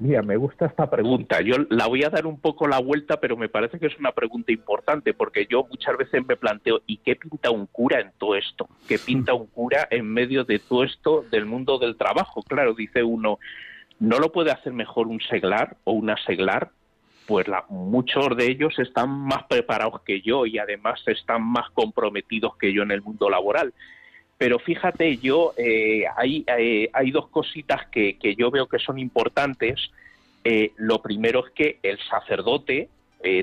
[0.00, 1.42] Mira, me gusta esta pregunta.
[1.42, 4.12] Yo la voy a dar un poco la vuelta, pero me parece que es una
[4.12, 8.34] pregunta importante porque yo muchas veces me planteo, ¿y qué pinta un cura en todo
[8.34, 8.66] esto?
[8.88, 12.42] ¿Qué pinta un cura en medio de todo esto del mundo del trabajo?
[12.42, 13.38] Claro, dice uno,
[13.98, 16.70] ¿no lo puede hacer mejor un seglar o una seglar?
[17.26, 22.56] Pues la, muchos de ellos están más preparados que yo y además están más comprometidos
[22.56, 23.74] que yo en el mundo laboral.
[24.40, 28.98] Pero fíjate, yo eh, hay, eh, hay, dos cositas que, que, yo veo que son
[28.98, 29.90] importantes.
[30.44, 32.88] Eh, lo primero es que el sacerdote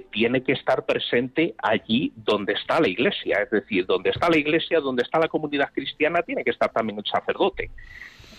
[0.09, 4.79] tiene que estar presente allí donde está la iglesia, es decir, donde está la iglesia,
[4.79, 7.69] donde está la comunidad cristiana, tiene que estar también el sacerdote.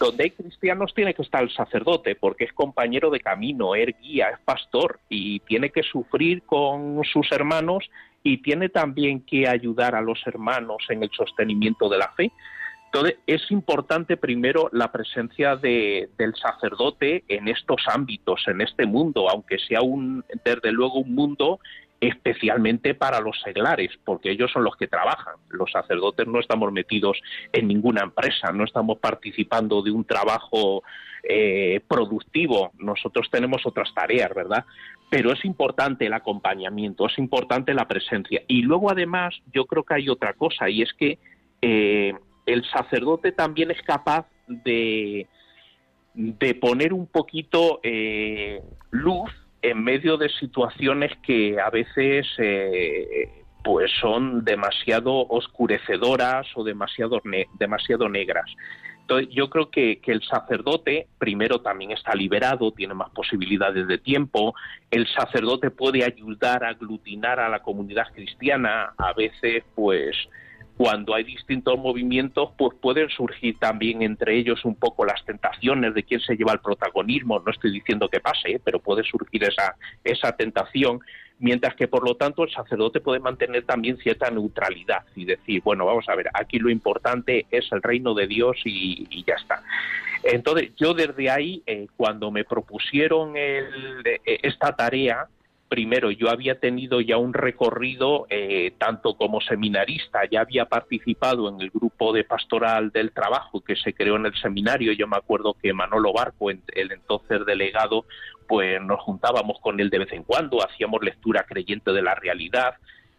[0.01, 4.31] Donde hay cristianos tiene que estar el sacerdote, porque es compañero de camino, es guía,
[4.31, 7.88] es pastor y tiene que sufrir con sus hermanos
[8.29, 12.31] y tiene también que ayudar a los hermanos en el sostenimiento de la fe.
[12.85, 19.31] Entonces, es importante primero la presencia de, del sacerdote en estos ámbitos, en este mundo,
[19.31, 21.59] aunque sea un, desde luego un mundo
[22.01, 25.35] especialmente para los seglares, porque ellos son los que trabajan.
[25.49, 27.19] Los sacerdotes no estamos metidos
[27.53, 30.83] en ninguna empresa, no estamos participando de un trabajo
[31.23, 32.73] eh, productivo.
[32.79, 34.64] Nosotros tenemos otras tareas, ¿verdad?
[35.11, 38.42] Pero es importante el acompañamiento, es importante la presencia.
[38.47, 41.18] Y luego, además, yo creo que hay otra cosa, y es que
[41.62, 42.12] eh,
[42.47, 45.27] el sacerdote también es capaz de,
[46.14, 49.31] de poner un poquito eh, luz
[49.62, 57.21] en medio de situaciones que a veces eh, pues son demasiado oscurecedoras o demasiado,
[57.59, 58.51] demasiado negras.
[59.09, 63.97] Entonces, yo creo que, que, el sacerdote, primero, también está liberado, tiene más posibilidades de
[63.97, 64.55] tiempo.
[64.90, 68.92] El sacerdote puede ayudar a aglutinar a la comunidad cristiana.
[68.99, 70.14] A veces, pues,
[70.77, 76.03] cuando hay distintos movimientos, pues pueden surgir también entre ellos un poco las tentaciones de
[76.03, 77.40] quién se lleva el protagonismo.
[77.40, 81.01] No estoy diciendo que pase, pero puede surgir esa, esa tentación
[81.38, 85.87] mientras que por lo tanto el sacerdote puede mantener también cierta neutralidad y decir, bueno,
[85.87, 89.62] vamos a ver, aquí lo importante es el reino de Dios y, ya está.
[90.22, 95.29] Entonces, yo desde ahí, eh, cuando me propusieron el, eh, esta tarea,
[95.68, 101.61] primero yo había tenido ya un recorrido eh, tanto como seminarista, ya había participado en
[101.61, 105.54] el grupo de pastoral del trabajo que se creó en el seminario, yo me acuerdo
[105.54, 108.07] que Manolo Barco, el entonces delegado,
[108.46, 112.74] pues nos juntábamos con él de vez en cuando, hacíamos lectura creyente de la realidad,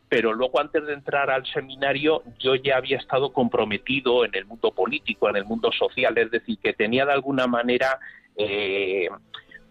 [0.09, 4.71] pero luego antes de entrar al seminario yo ya había estado comprometido en el mundo
[4.71, 7.99] político, en el mundo social, es decir, que tenía de alguna manera
[8.35, 9.07] eh,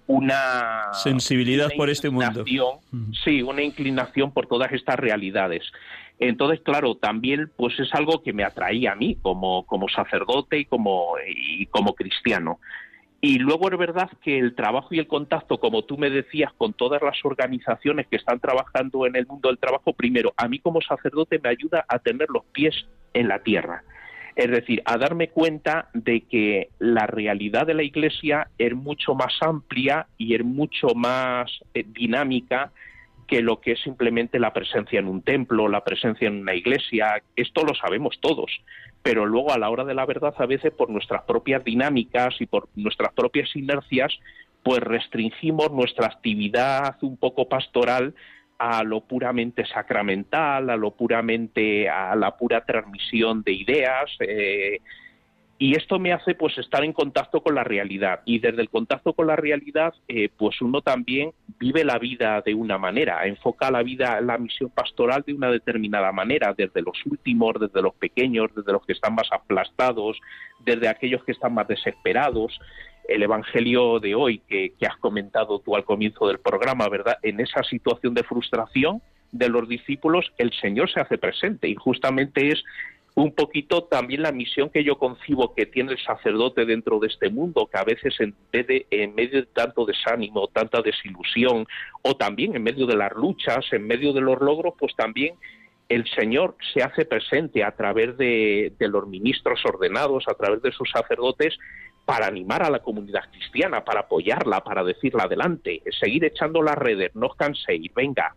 [0.08, 2.44] una sensibilidad por este mundo.
[3.24, 5.62] Sí, una inclinación por todas estas realidades.
[6.18, 10.64] Entonces, claro, también pues es algo que me atraía a mí como, como sacerdote y
[10.64, 12.58] como, y como cristiano.
[13.20, 16.72] Y luego es verdad que el trabajo y el contacto, como tú me decías, con
[16.72, 20.80] todas las organizaciones que están trabajando en el mundo del trabajo, primero, a mí como
[20.80, 23.84] sacerdote me ayuda a tener los pies en la tierra.
[24.38, 29.34] Es decir, a darme cuenta de que la realidad de la Iglesia es mucho más
[29.40, 32.70] amplia y es mucho más eh, dinámica
[33.26, 37.20] que lo que es simplemente la presencia en un templo, la presencia en una iglesia.
[37.36, 38.50] Esto lo sabemos todos
[39.02, 42.46] pero luego a la hora de la verdad a veces por nuestras propias dinámicas y
[42.46, 44.12] por nuestras propias inercias,
[44.62, 48.14] pues restringimos nuestra actividad un poco pastoral
[48.58, 54.80] a lo puramente sacramental, a lo puramente a la pura transmisión de ideas, eh,
[55.60, 58.20] y esto me hace pues estar en contacto con la realidad.
[58.24, 62.54] Y desde el contacto con la realidad eh, pues uno también vive la vida de
[62.54, 67.54] una manera enfoca la vida la misión pastoral de una determinada manera desde los últimos
[67.58, 70.20] desde los pequeños desde los que están más aplastados
[70.64, 72.60] desde aquellos que están más desesperados
[73.08, 77.62] el evangelio de hoy que, has comentado tú al comienzo del programa verdad en esa
[77.64, 81.68] situación de frustración de los discípulos el Señor se hace presente.
[81.68, 82.62] Y justamente es
[83.14, 87.30] un poquito también la misión que yo concibo que tiene el sacerdote dentro de este
[87.30, 91.66] mundo, que a veces en, en medio de tanto desánimo, tanta desilusión,
[92.02, 95.34] o también en medio de las luchas, en medio de los logros, pues también
[95.88, 100.70] el Señor se hace presente a través de, de los ministros ordenados, a través de
[100.70, 101.58] sus sacerdotes,
[102.08, 107.14] para animar a la comunidad cristiana, para apoyarla, para decirla adelante, seguir echando las redes,
[107.14, 108.34] no os canséis, venga,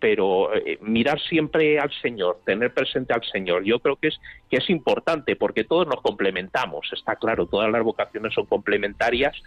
[0.00, 4.56] pero eh, mirar siempre al Señor, tener presente al Señor, yo creo que es, que
[4.56, 9.40] es importante porque todos nos complementamos, está claro, todas las vocaciones son complementarias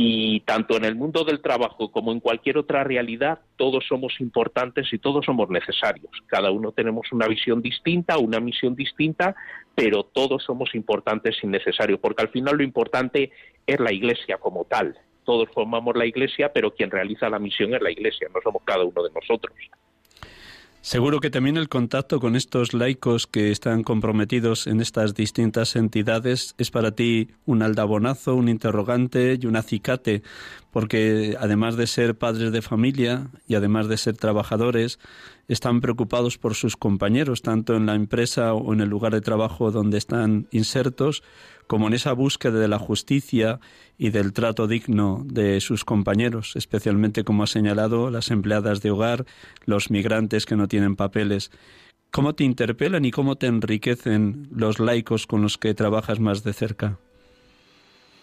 [0.00, 4.86] y tanto en el mundo del trabajo como en cualquier otra realidad, todos somos importantes
[4.92, 6.12] y todos somos necesarios.
[6.28, 9.34] Cada uno tenemos una visión distinta, una misión distinta,
[9.74, 13.32] pero todos somos importantes y necesarios, porque al final lo importante
[13.66, 17.82] es la Iglesia como tal, todos formamos la Iglesia, pero quien realiza la misión es
[17.82, 19.52] la Iglesia, no somos cada uno de nosotros.
[20.80, 26.54] Seguro que también el contacto con estos laicos que están comprometidos en estas distintas entidades
[26.56, 30.22] es para ti un aldabonazo, un interrogante y un acicate,
[30.70, 35.00] porque además de ser padres de familia y además de ser trabajadores,
[35.48, 39.70] están preocupados por sus compañeros, tanto en la empresa o en el lugar de trabajo
[39.70, 41.22] donde están insertos,
[41.66, 43.58] como en esa búsqueda de la justicia
[43.96, 49.24] y del trato digno de sus compañeros, especialmente como ha señalado las empleadas de hogar,
[49.64, 51.50] los migrantes que no tienen papeles.
[52.10, 56.52] ¿Cómo te interpelan y cómo te enriquecen los laicos con los que trabajas más de
[56.52, 56.98] cerca?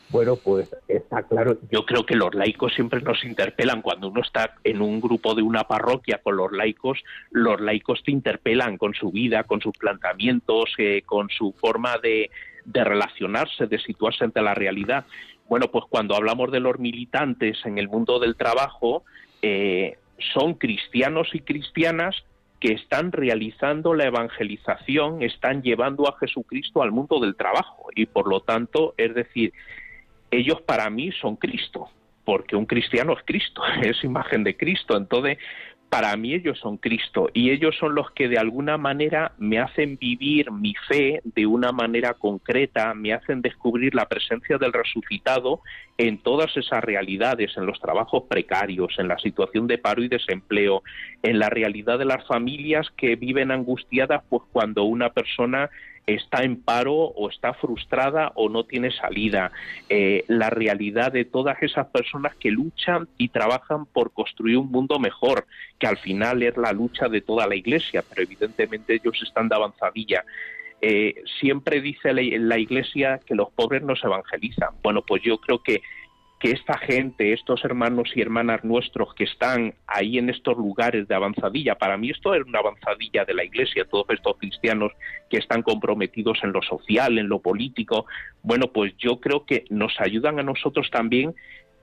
[0.09, 1.57] Bueno, pues está claro.
[1.71, 3.81] Yo creo que los laicos siempre nos interpelan.
[3.81, 8.11] Cuando uno está en un grupo de una parroquia con los laicos, los laicos te
[8.11, 12.29] interpelan con su vida, con sus planteamientos, eh, con su forma de,
[12.65, 15.05] relacionarse, de situarse ante la realidad.
[15.49, 19.03] Bueno, pues cuando hablamos de los militantes en el mundo del trabajo,
[19.41, 19.97] eh,
[20.33, 22.23] son cristianos y cristianas
[22.59, 28.27] que están realizando la evangelización, están llevando a Jesucristo al mundo del trabajo y por
[28.27, 29.53] lo tanto, es decir,
[30.37, 31.89] ellos para mí son Cristo,
[32.23, 34.97] porque un cristiano es Cristo, es imagen de Cristo.
[34.97, 35.37] Entonces,
[35.89, 39.97] para mí ellos son Cristo y ellos son los que de alguna manera me hacen
[39.97, 45.61] vivir mi fe de una manera concreta, me hacen descubrir la presencia del resucitado
[45.97, 50.83] en todas esas realidades, en los trabajos precarios, en la situación de paro y desempleo,
[51.23, 55.69] en la realidad de las familias que viven angustiadas pues cuando una persona
[56.07, 59.51] está en paro o está frustrada o no tiene salida.
[59.89, 64.99] Eh, la realidad de todas esas personas que luchan y trabajan por construir un mundo
[64.99, 65.45] mejor,
[65.79, 69.55] que al final es la lucha de toda la Iglesia, pero evidentemente ellos están de
[69.55, 70.23] avanzadilla.
[70.81, 74.69] Eh, siempre dice la Iglesia que los pobres no se evangelizan.
[74.83, 75.81] Bueno, pues yo creo que
[76.45, 81.15] que esta gente, estos hermanos y hermanas nuestros que están ahí en estos lugares de
[81.15, 84.91] avanzadilla, para mí esto es una avanzadilla de la Iglesia, todos estos cristianos
[85.27, 88.05] que están comprometidos en lo social, en lo político,
[88.43, 91.33] bueno, pues yo creo que nos ayudan a nosotros también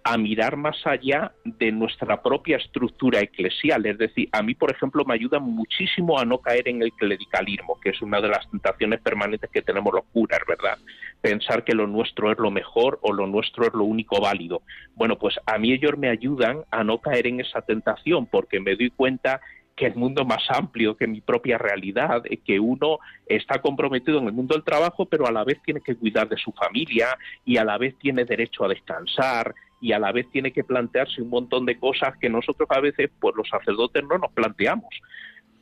[0.05, 3.87] a mirar más allá de nuestra propia estructura eclesial.
[3.87, 7.79] Es decir, a mí, por ejemplo, me ayuda muchísimo a no caer en el clericalismo,
[7.81, 10.79] que es una de las tentaciones permanentes que tenemos los curas, ¿verdad?
[11.21, 14.63] Pensar que lo nuestro es lo mejor o lo nuestro es lo único válido.
[14.95, 18.75] Bueno, pues a mí ellos me ayudan a no caer en esa tentación, porque me
[18.75, 19.41] doy cuenta
[19.77, 24.33] que el mundo más amplio que mi propia realidad, que uno está comprometido en el
[24.33, 27.65] mundo del trabajo, pero a la vez tiene que cuidar de su familia y a
[27.65, 31.67] la vez tiene derecho a descansar y a la vez tiene que plantearse un montón
[31.67, 34.89] de cosas que nosotros a veces, pues los sacerdotes no nos planteamos,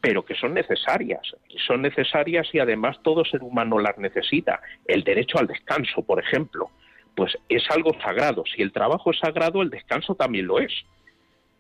[0.02, 1.22] pero que son necesarias.
[1.66, 4.60] Son necesarias y además todo ser humano las necesita.
[4.84, 6.70] El derecho al descanso, por ejemplo,
[7.16, 8.44] pues es algo sagrado.
[8.54, 10.72] Si el trabajo es sagrado, el descanso también lo es.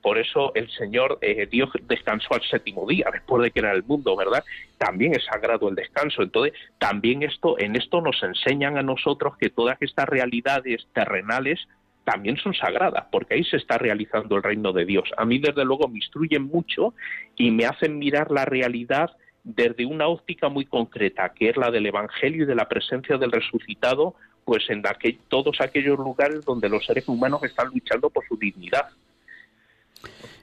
[0.02, 4.16] Por eso el Señor, eh, Dios descansó al séptimo día, después de crear el mundo,
[4.16, 4.44] ¿verdad?
[4.78, 6.22] También es sagrado el descanso.
[6.22, 11.66] Entonces, también esto, en esto nos enseñan a nosotros que todas estas realidades terrenales
[12.10, 15.08] también son sagradas, porque ahí se está realizando el reino de Dios.
[15.16, 16.94] A mí, desde luego, me instruyen mucho
[17.36, 19.10] y me hacen mirar la realidad
[19.44, 23.30] desde una óptica muy concreta, que es la del Evangelio y de la presencia del
[23.30, 24.82] resucitado, pues en
[25.28, 28.88] todos aquellos lugares donde los seres humanos están luchando por su dignidad.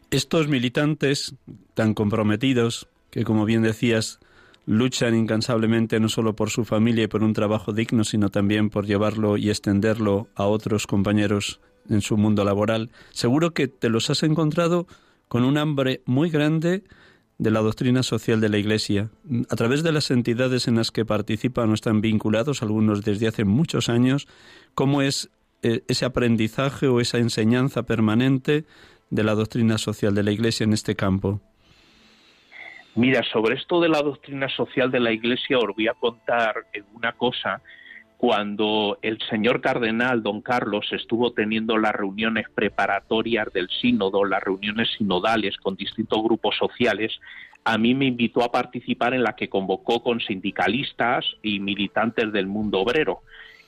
[0.10, 1.36] Estos militantes
[1.74, 4.22] tan comprometidos, que como bien decías,
[4.68, 8.86] luchan incansablemente no solo por su familia y por un trabajo digno, sino también por
[8.86, 12.92] llevarlo y extenderlo a otros compañeros en su mundo laboral.
[13.12, 14.86] Seguro que te los has encontrado
[15.30, 16.84] con un hambre muy grande
[17.38, 19.10] de la doctrina social de la Iglesia.
[19.50, 23.46] A través de las entidades en las que participan o están vinculados, algunos desde hace
[23.46, 24.28] muchos años,
[24.76, 25.30] cómo es
[25.62, 28.66] eh, ese aprendizaje o esa enseñanza permanente
[29.12, 31.42] de la doctrina social de la Iglesia en este campo.
[32.98, 37.12] Mira, sobre esto de la doctrina social de la Iglesia os voy a contar una
[37.12, 37.62] cosa.
[38.18, 44.90] Cuando el señor cardenal don Carlos estuvo teniendo las reuniones preparatorias del sínodo, las reuniones
[44.98, 47.14] sinodales con distintos grupos sociales,
[47.64, 52.48] a mí me invitó a participar en la que convocó con sindicalistas y militantes del
[52.48, 53.22] mundo obrero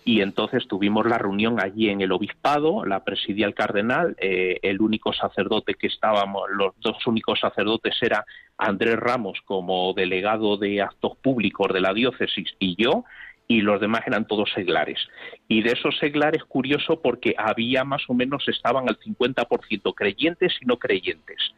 [0.05, 4.81] y entonces tuvimos la reunión allí en el obispado, la presidía el cardenal, eh, el
[4.81, 8.25] único sacerdote que estábamos, los dos únicos sacerdotes era
[8.57, 13.03] Andrés Ramos como delegado de actos públicos de la diócesis y yo,
[13.47, 14.99] y los demás eran todos seglares.
[15.47, 20.65] Y de esos seglares, curioso, porque había más o menos, estaban al 50% creyentes y
[20.65, 21.53] no creyentes.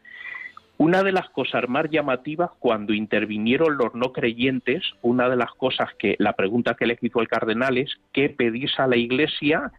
[0.82, 5.90] Una de las cosas más llamativas cuando intervinieron los no creyentes, una de las cosas
[5.96, 9.70] que la pregunta que le hizo el cardenal es qué pedís a la Iglesia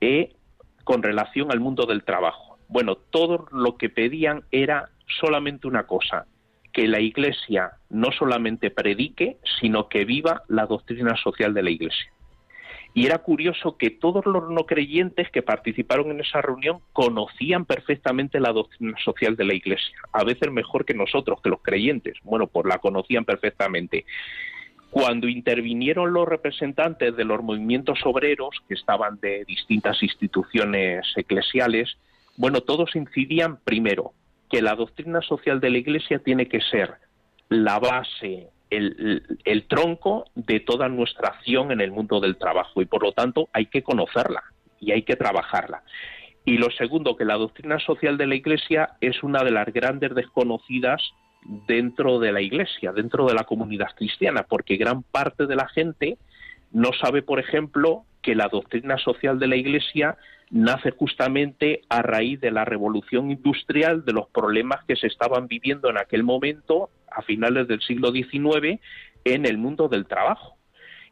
[0.00, 0.34] eh,
[0.82, 2.58] con relación al mundo del trabajo.
[2.68, 4.88] Bueno, todo lo que pedían era
[5.20, 6.24] solamente una cosa,
[6.72, 12.10] que la Iglesia no solamente predique, sino que viva la doctrina social de la Iglesia.
[12.96, 18.40] Y era curioso que todos los no creyentes que participaron en esa reunión conocían perfectamente
[18.40, 22.16] la doctrina social de la Iglesia, a veces mejor que nosotros, que los creyentes.
[22.24, 24.06] Bueno, pues la conocían perfectamente.
[24.88, 31.98] Cuando intervinieron los representantes de los movimientos obreros, que estaban de distintas instituciones eclesiales,
[32.38, 34.14] bueno, todos incidían primero
[34.48, 36.94] que la doctrina social de la Iglesia tiene que ser
[37.50, 43.02] la base el, tronco de toda nuestra acción en el mundo del trabajo y por
[43.02, 44.42] lo tanto hay que conocerla
[44.80, 45.82] y hay que trabajarla.
[46.44, 50.14] Y lo segundo, que la doctrina social de la Iglesia es una de las grandes
[50.14, 51.02] desconocidas
[51.66, 56.18] dentro de la Iglesia, dentro de la comunidad cristiana, porque gran parte de la gente
[56.72, 60.18] no sabe, por ejemplo, que la doctrina social de la Iglesia
[60.50, 65.88] nace justamente a raíz de la revolución industrial, de los problemas que se estaban viviendo
[65.90, 68.80] en aquel momento, a finales del siglo XIX,
[69.24, 70.56] en el mundo del trabajo.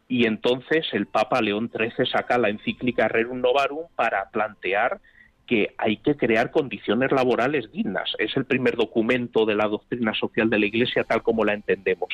[0.08, 5.00] Y entonces el Papa León XIII saca la encíclica Rerum Novarum para plantear
[5.46, 8.12] que hay que crear condiciones laborales dignas.
[8.18, 12.08] Es el primer documento de la doctrina social de la Iglesia tal como la entendemos.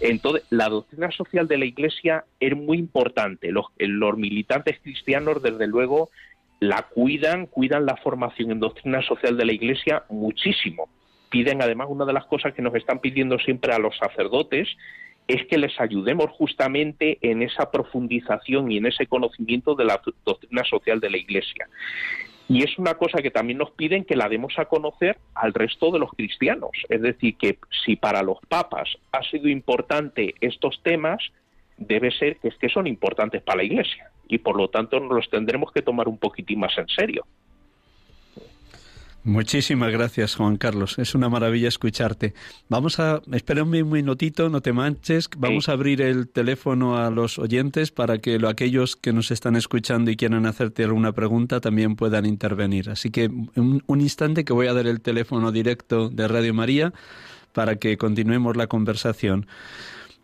[0.00, 3.50] Entonces, la doctrina social de la Iglesia es muy importante.
[3.50, 6.10] Los, los militantes cristianos, desde luego,
[6.60, 10.88] la cuidan, cuidan la formación en doctrina social de la Iglesia muchísimo.
[11.30, 14.68] Piden además una de las cosas que nos están pidiendo siempre a los sacerdotes
[15.28, 20.64] es que les ayudemos justamente en esa profundización y en ese conocimiento de la doctrina
[20.64, 21.68] social de la Iglesia.
[22.48, 25.90] Y es una cosa que también nos piden que la demos a conocer al resto
[25.90, 26.70] de los cristianos.
[26.88, 31.22] Es decir, que si para los papas ha sido importante estos temas,
[31.76, 34.10] debe ser que es que son importantes para la Iglesia.
[34.28, 37.26] Y por lo tanto nos los tendremos que tomar un poquitín más en serio.
[39.28, 40.98] Muchísimas gracias, Juan Carlos.
[40.98, 42.32] Es una maravilla escucharte.
[42.70, 45.28] Vamos a, espera un minutito, no te manches.
[45.36, 50.10] Vamos a abrir el teléfono a los oyentes para que aquellos que nos están escuchando
[50.10, 52.88] y quieran hacerte alguna pregunta también puedan intervenir.
[52.88, 56.94] Así que un, un instante que voy a dar el teléfono directo de Radio María
[57.52, 59.46] para que continuemos la conversación.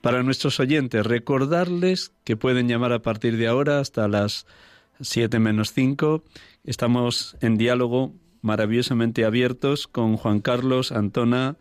[0.00, 4.46] Para nuestros oyentes, recordarles que pueden llamar a partir de ahora hasta las
[4.98, 6.24] 7 menos 5.
[6.64, 8.14] Estamos en diálogo
[8.44, 11.56] maravillosamente abiertos con Juan Carlos Antona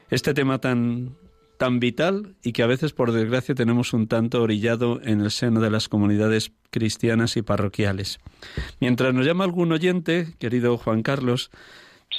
[0.10, 1.16] este tema tan
[1.58, 5.62] tan vital y que a veces por desgracia tenemos un tanto orillado en el seno
[5.62, 8.20] de las comunidades cristianas y parroquiales.
[8.82, 11.52] Mientras nos llama algún oyente, querido Juan Carlos,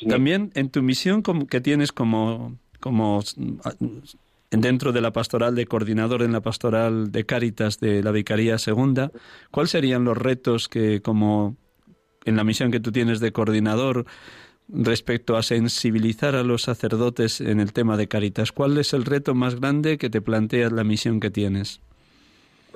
[0.09, 3.21] también en tu misión que tienes como como
[4.53, 9.11] dentro de la pastoral de coordinador en la pastoral de Cáritas de la Vicaría Segunda,
[9.51, 11.57] ¿cuáles serían los retos que como
[12.25, 14.07] en la misión que tú tienes de coordinador
[14.69, 18.53] respecto a sensibilizar a los sacerdotes en el tema de Cáritas?
[18.53, 21.81] ¿Cuál es el reto más grande que te planteas la misión que tienes?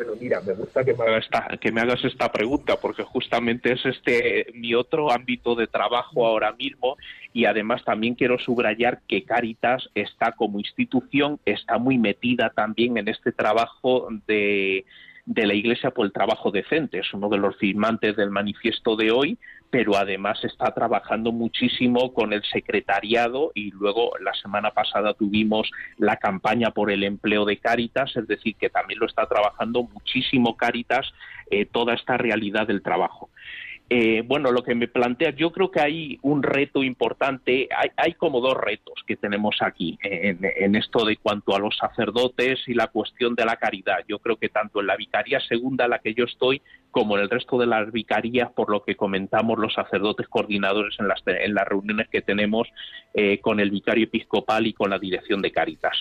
[0.00, 3.72] Bueno, mira, me gusta que me, hagas esta, que me hagas esta pregunta porque justamente
[3.72, 6.96] es este mi otro ámbito de trabajo ahora mismo
[7.34, 13.08] y además también quiero subrayar que Caritas está como institución, está muy metida también en
[13.08, 14.86] este trabajo de,
[15.26, 17.00] de la Iglesia por el trabajo decente.
[17.00, 19.36] Es uno de los firmantes del manifiesto de hoy,
[19.70, 26.16] pero además está trabajando muchísimo con el secretariado y luego la semana pasada tuvimos la
[26.16, 31.12] campaña por el empleo de Cáritas, es decir, que también lo está trabajando muchísimo Cáritas
[31.50, 33.30] eh, toda esta realidad del trabajo.
[33.92, 38.40] Eh, bueno, lo que me plantea, yo creo que hay un reto importante, hay, como
[38.40, 43.34] dos retos que tenemos aquí en, esto de cuanto a los sacerdotes y la cuestión
[43.34, 43.98] de la caridad.
[44.06, 46.62] Yo creo que tanto en la vicaría segunda en la que yo estoy
[46.92, 51.08] como en el resto de las vicarías, por lo que comentamos los sacerdotes coordinadores en
[51.08, 52.68] las, en las reuniones que tenemos
[53.12, 55.96] eh, con el vicario episcopal y con la dirección de Caritas.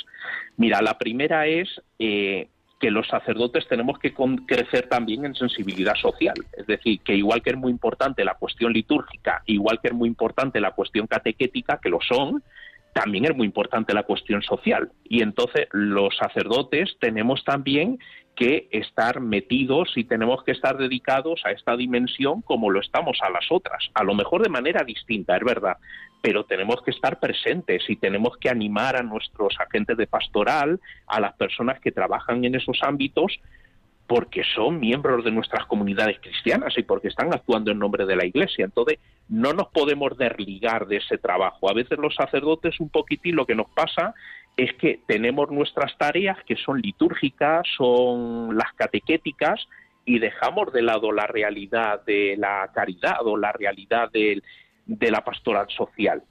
[0.58, 2.50] Mira, la primera es eh,
[2.80, 4.14] que los sacerdotes tenemos que
[4.48, 6.36] crecer también en sensibilidad social.
[6.54, 10.08] Es decir, que igual que es muy importante la cuestión litúrgica, igual que es muy
[10.08, 12.42] importante la cuestión catequética, que lo son,
[12.94, 14.92] también es muy importante la cuestión social.
[15.04, 18.00] Y entonces los sacerdotes tenemos también
[18.36, 23.30] que estar metidos y tenemos que estar dedicados a esta dimensión como lo estamos a
[23.30, 25.76] las otras, a lo mejor de manera distinta, es verdad,
[26.22, 31.20] pero tenemos que estar presentes y tenemos que animar a nuestros agentes de pastoral, a
[31.20, 33.40] las personas que trabajan en esos ámbitos,
[34.10, 38.26] porque son miembros de nuestras comunidades cristianas y porque están actuando en nombre de la
[38.26, 38.66] Iglesia.
[38.66, 38.97] Entonces,
[39.28, 41.70] no nos podemos desligar de ese trabajo.
[41.70, 44.16] A veces los sacerdotes un poquitín lo que nos pasa
[44.57, 49.68] es que tenemos nuestras tareas que son litúrgicas, son las catequéticas,
[50.05, 54.41] y dejamos de lado la realidad de la caridad o la realidad del,
[54.88, 56.24] de la pastoral social.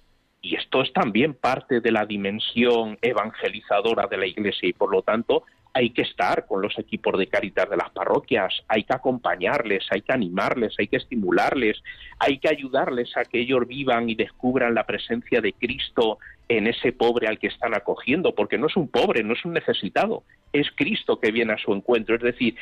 [0.42, 5.02] Y esto es también parte de la dimensión evangelizadora de la Iglesia y por lo
[5.02, 5.44] tanto
[5.78, 10.00] hay que estar con los equipos de caritas de las parroquias, hay que acompañarles, hay
[10.00, 11.80] que animarles, hay que estimularles,
[12.18, 16.18] hay que ayudarles a que ellos vivan y descubran la presencia de Cristo
[16.48, 19.52] en ese pobre al que están acogiendo, porque no es un pobre, no es un
[19.52, 22.16] necesitado, es Cristo que viene a su encuentro.
[22.16, 22.56] Es decir,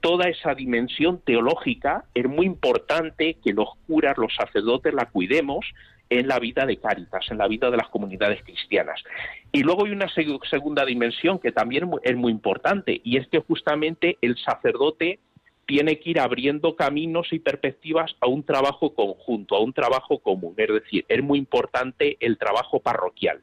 [0.00, 5.66] toda esa dimensión teológica es muy importante que los curas, los sacerdotes la cuidemos
[6.10, 9.02] en la vida de Cáritas, en la vida de las comunidades cristianas.
[9.52, 14.18] Y luego hay una segunda dimensión que también es muy importante y es que justamente
[14.20, 15.20] el sacerdote
[15.66, 20.54] tiene que ir abriendo caminos y perspectivas a un trabajo conjunto, a un trabajo común.
[20.56, 23.42] Es decir, es muy importante el trabajo parroquial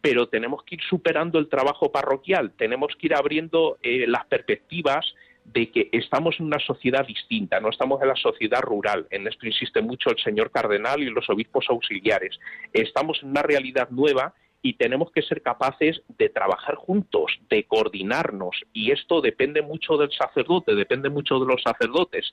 [0.00, 5.04] pero tenemos que ir superando el trabajo parroquial, tenemos que ir abriendo eh, las perspectivas
[5.52, 9.06] de que estamos en una sociedad distinta, no estamos en la sociedad rural.
[9.10, 12.38] En esto insiste mucho el señor cardenal y los obispos auxiliares.
[12.72, 18.62] Estamos en una realidad nueva y tenemos que ser capaces de trabajar juntos, de coordinarnos.
[18.72, 22.30] Y esto depende mucho del sacerdote, depende mucho de los sacerdotes.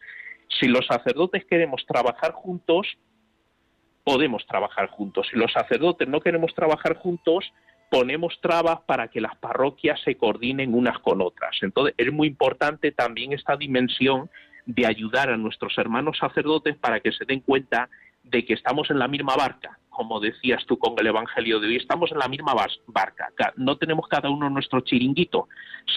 [0.60, 2.88] Si los sacerdotes queremos trabajar juntos,
[4.04, 5.28] podemos trabajar juntos.
[5.32, 7.46] Si los sacerdotes no queremos trabajar juntos,
[7.90, 11.58] ponemos trabas para que las parroquias se coordinen unas con otras.
[11.62, 14.30] Entonces, es muy importante también esta dimensión
[14.66, 17.90] de ayudar a nuestros hermanos sacerdotes para que se den cuenta
[18.24, 21.78] de que estamos en la misma barca, como decías tú con el Evangelio de hoy,
[21.78, 23.32] estamos en la misma barca.
[23.56, 25.48] No tenemos cada uno nuestro chiringuito,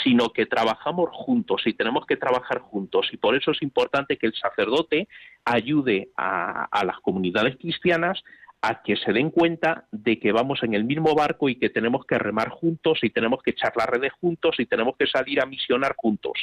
[0.02, 3.08] sino que trabajamos juntos y tenemos que trabajar juntos.
[3.12, 5.08] Y por eso es importante que el sacerdote
[5.44, 8.22] ayude a, a las comunidades cristianas
[8.62, 12.04] a que se den cuenta de que vamos en el mismo barco y que tenemos
[12.04, 15.46] que remar juntos y tenemos que echar las redes juntos y tenemos que salir a
[15.46, 16.34] misionar juntos.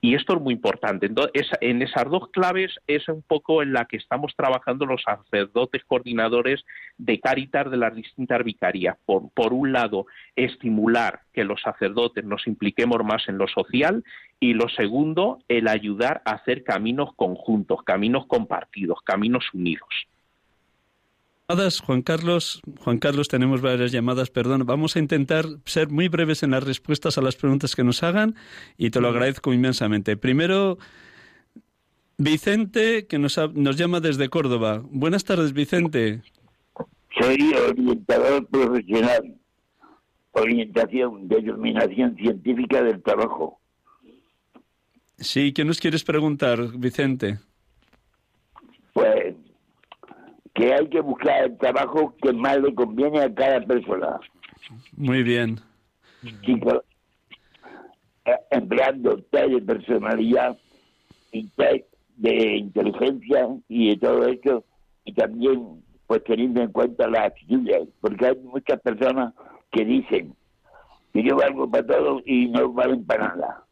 [0.00, 1.06] Y esto es muy importante.
[1.06, 5.82] Entonces, en esas dos claves es un poco en la que estamos trabajando los sacerdotes
[5.84, 6.62] coordinadores
[6.98, 8.98] de Cáritas de las distintas vicarías.
[9.06, 10.04] Por, por un lado,
[10.36, 14.04] estimular que los sacerdotes nos impliquemos más en lo social
[14.38, 19.88] y lo segundo, el ayudar a hacer caminos conjuntos, caminos compartidos, caminos unidos.
[21.46, 24.64] Juan Carlos, Juan Carlos, tenemos varias llamadas, perdón.
[24.64, 28.34] Vamos a intentar ser muy breves en las respuestas a las preguntas que nos hagan
[28.78, 30.16] y te lo agradezco inmensamente.
[30.16, 30.78] Primero,
[32.16, 34.82] Vicente, que nos, nos llama desde Córdoba.
[34.84, 36.22] Buenas tardes, Vicente.
[37.20, 39.34] Soy orientador profesional,
[40.32, 43.60] orientación, denominación científica del trabajo.
[45.18, 47.38] Sí, ¿qué nos quieres preguntar, Vicente?
[48.94, 49.34] Pues
[50.54, 54.20] que hay que buscar el trabajo que más le conviene a cada persona.
[54.96, 55.60] Muy bien.
[58.24, 60.56] Eh, empleando test de personalidad
[61.32, 61.84] y test
[62.16, 64.64] de inteligencia y de todo eso,
[65.04, 69.34] y también pues teniendo en cuenta las actitudes, porque hay muchas personas
[69.72, 70.34] que dicen
[71.12, 73.63] que yo valgo para todo y no valen para nada.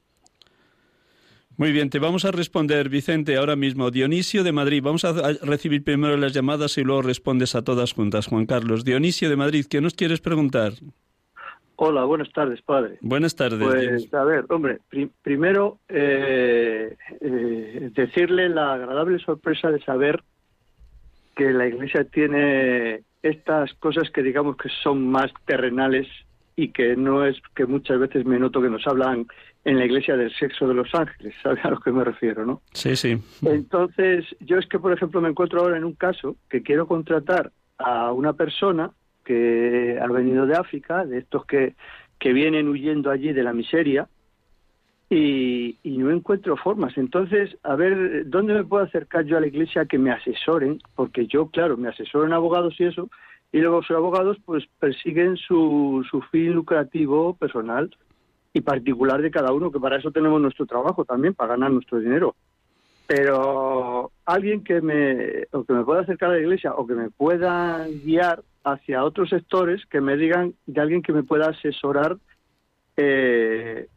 [1.62, 3.92] Muy bien, te vamos a responder, Vicente, ahora mismo.
[3.92, 4.82] Dionisio de Madrid.
[4.82, 5.12] Vamos a
[5.44, 8.84] recibir primero las llamadas y luego respondes a todas juntas, Juan Carlos.
[8.84, 10.72] Dionisio de Madrid, ¿qué nos quieres preguntar?
[11.76, 12.98] Hola, buenas tardes, padre.
[13.00, 13.60] Buenas tardes.
[13.60, 14.80] Pues, a ver, hombre,
[15.22, 20.20] primero eh, eh, decirle la agradable sorpresa de saber
[21.36, 26.08] que la Iglesia tiene estas cosas que digamos que son más terrenales
[26.56, 29.28] y que no es que muchas veces me noto que nos hablan
[29.64, 32.62] en la iglesia del sexo de los ángeles, ¿sabes a lo que me refiero, no?
[32.72, 33.18] Sí, sí.
[33.42, 37.52] Entonces, yo es que, por ejemplo, me encuentro ahora en un caso que quiero contratar
[37.78, 38.90] a una persona
[39.24, 41.74] que ha venido de África, de estos que,
[42.18, 44.08] que vienen huyendo allí de la miseria,
[45.08, 46.96] y, y, no encuentro formas.
[46.96, 50.78] Entonces, a ver, ¿dónde me puedo acercar yo a la iglesia que me asesoren?
[50.94, 53.10] Porque yo, claro, me asesoran abogados y eso,
[53.52, 57.94] y luego los abogados pues persiguen su, su fin lucrativo personal
[58.52, 61.98] y particular de cada uno, que para eso tenemos nuestro trabajo también, para ganar nuestro
[61.98, 62.34] dinero.
[63.06, 67.10] Pero alguien que me, o que me pueda acercar a la iglesia o que me
[67.10, 72.16] pueda guiar hacia otros sectores, que me digan de alguien que me pueda asesorar
[72.96, 73.88] eh,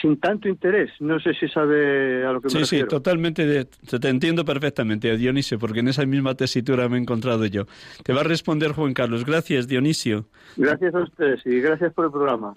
[0.00, 0.90] sin tanto interés.
[1.00, 2.86] No sé si sabe a lo que me refiero.
[2.86, 3.64] Sí, totalmente.
[3.64, 7.66] te entiendo perfectamente, Dionisio, porque en esa misma tesitura me he encontrado yo.
[8.04, 9.24] Te va a responder Juan Carlos.
[9.24, 10.26] Gracias, Dionisio.
[10.56, 12.54] Gracias a ustedes y gracias por el programa.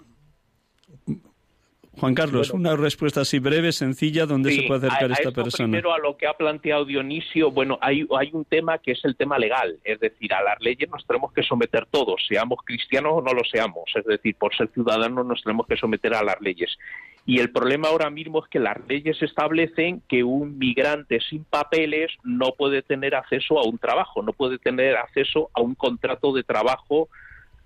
[1.98, 5.70] Juan Carlos, una respuesta así breve, sencilla, ¿dónde se puede acercar esta persona?
[5.70, 9.16] Primero a lo que ha planteado Dionisio, bueno, hay, hay un tema que es el
[9.16, 13.22] tema legal, es decir, a las leyes nos tenemos que someter todos, seamos cristianos o
[13.22, 16.76] no lo seamos, es decir, por ser ciudadanos nos tenemos que someter a las leyes.
[17.24, 22.12] Y el problema ahora mismo es que las leyes establecen que un migrante sin papeles
[22.22, 26.44] no puede tener acceso a un trabajo, no puede tener acceso a un contrato de
[26.44, 27.08] trabajo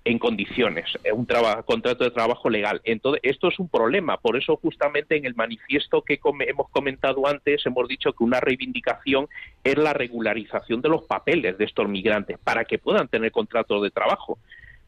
[0.05, 1.27] en condiciones, eh, un
[1.67, 2.81] contrato de trabajo legal.
[2.85, 4.17] Entonces, esto es un problema.
[4.17, 9.29] Por eso, justamente en el manifiesto que hemos comentado antes, hemos dicho que una reivindicación
[9.63, 13.91] es la regularización de los papeles de estos migrantes para que puedan tener contrato de
[13.91, 14.39] trabajo.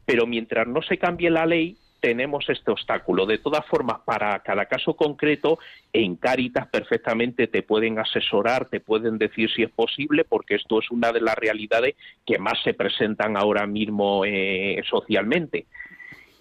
[0.05, 3.25] Pero mientras no se cambie la ley, tenemos este obstáculo.
[3.25, 5.57] De todas formas, para cada caso concreto,
[5.93, 10.91] en Cáritas perfectamente te pueden asesorar, te pueden decir si es posible, porque esto es
[10.91, 11.95] una de las realidades
[12.25, 15.65] que más se presentan ahora mismo eh, socialmente.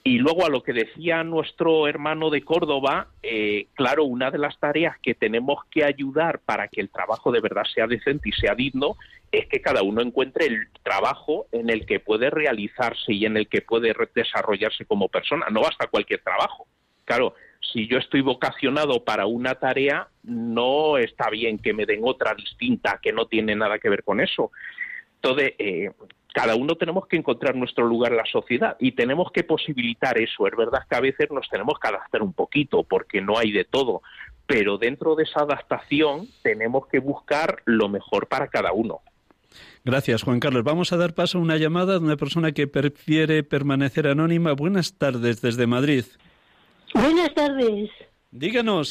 [0.05, 4.59] Y luego a lo que decía nuestro hermano de Córdoba, eh, claro, una de las
[4.59, 8.57] tareas que tenemos que ayudar para que el trabajo de verdad sea decente y sea
[8.57, 8.96] digno
[9.30, 13.48] es que cada uno encuentre el trabajo en el que puede realizarse y en el
[13.48, 15.46] que puede desarrollarse como persona.
[15.50, 16.66] No basta cualquier trabajo.
[17.05, 22.34] Claro, si yo estoy vocacionado para una tarea, no está bien que me den otra
[22.34, 24.50] distinta que no tiene nada que ver con eso.
[25.22, 25.90] Entonces, eh,
[26.33, 30.47] cada uno tenemos que encontrar nuestro lugar en la sociedad y tenemos que posibilitar eso.
[30.47, 33.64] Es verdad que a veces nos tenemos que adaptar un poquito porque no hay de
[33.64, 34.03] todo,
[34.47, 39.01] pero dentro de esa adaptación tenemos que buscar lo mejor para cada uno.
[39.85, 40.64] Gracias, Juan Carlos.
[40.64, 44.53] Vamos a dar paso a una llamada de una persona que prefiere permanecer anónima.
[44.53, 46.05] Buenas tardes desde Madrid.
[46.95, 47.91] Buenas tardes.
[48.33, 48.91] Díganos.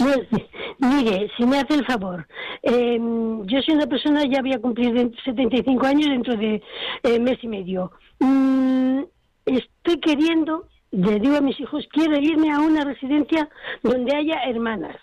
[0.78, 2.28] mire, si me hace el favor,
[2.62, 6.62] em, yo soy una persona, ya voy a cumplir 75 años dentro de
[7.04, 7.92] eh, mes y medio.
[8.20, 9.02] Mm,
[9.46, 13.50] estoy queriendo, le digo a mis hijos, quiero irme a una residencia
[13.82, 14.98] donde haya hermanas.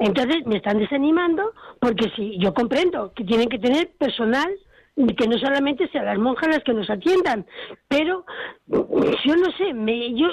[0.00, 4.48] Entonces me están desanimando porque si yo comprendo que tienen que tener personal
[4.96, 7.44] que no solamente sean las monjas las que nos atiendan,
[7.86, 8.24] pero
[8.66, 10.28] yo no sé, me, yo,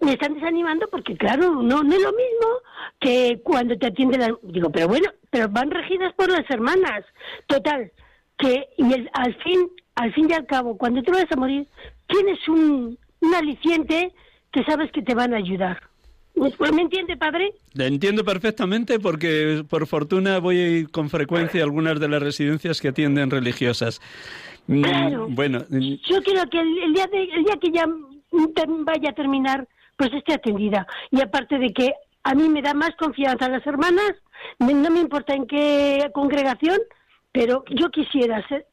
[0.00, 2.48] me están desanimando porque claro, no, no es lo mismo
[3.00, 7.04] que cuando te atienden, las, digo, pero bueno, pero van regidas por las hermanas,
[7.48, 7.90] total,
[8.38, 11.66] que y el, al fin, al fin y al cabo, cuando te vas a morir,
[12.06, 14.14] tienes un, un aliciente
[14.52, 15.87] que sabes que te van a ayudar.
[16.72, 17.52] ¿Me entiende, padre?
[17.74, 22.88] Le entiendo perfectamente porque por fortuna voy con frecuencia a algunas de las residencias que
[22.88, 24.00] atienden religiosas.
[24.66, 25.26] Mm, claro.
[25.30, 27.86] Bueno, mm, yo quiero que el, día el día que ya
[28.84, 29.66] vaya a terminar,
[29.96, 30.86] pues esté atendida.
[31.10, 31.92] Y aparte de que
[32.24, 34.12] a mí me da más confianza las hermanas,
[34.58, 36.78] no me importa en qué congregación,
[37.32, 38.66] pero yo quisiera ser,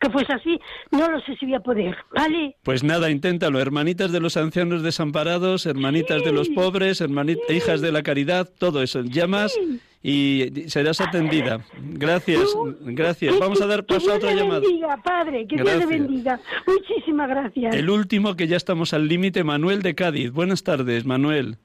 [0.00, 0.58] que fuese así,
[0.90, 2.56] no lo sé si voy a poder, ¿vale?
[2.62, 3.60] Pues nada, inténtalo.
[3.60, 8.82] Hermanitas de los ancianos desamparados, hermanitas de los pobres, hermanitas, hijas de la caridad, todo
[8.82, 9.02] eso.
[9.02, 9.58] Llamas
[10.02, 11.60] y serás atendida.
[11.80, 13.38] Gracias, gracias.
[13.38, 14.60] Vamos a dar paso a otra llamada.
[14.60, 16.40] Que Dios bendiga, Padre, que Dios le bendiga.
[16.66, 17.74] Muchísimas gracias.
[17.74, 20.32] El último, que ya estamos al límite, Manuel de Cádiz.
[20.32, 21.58] Buenas tardes, Manuel.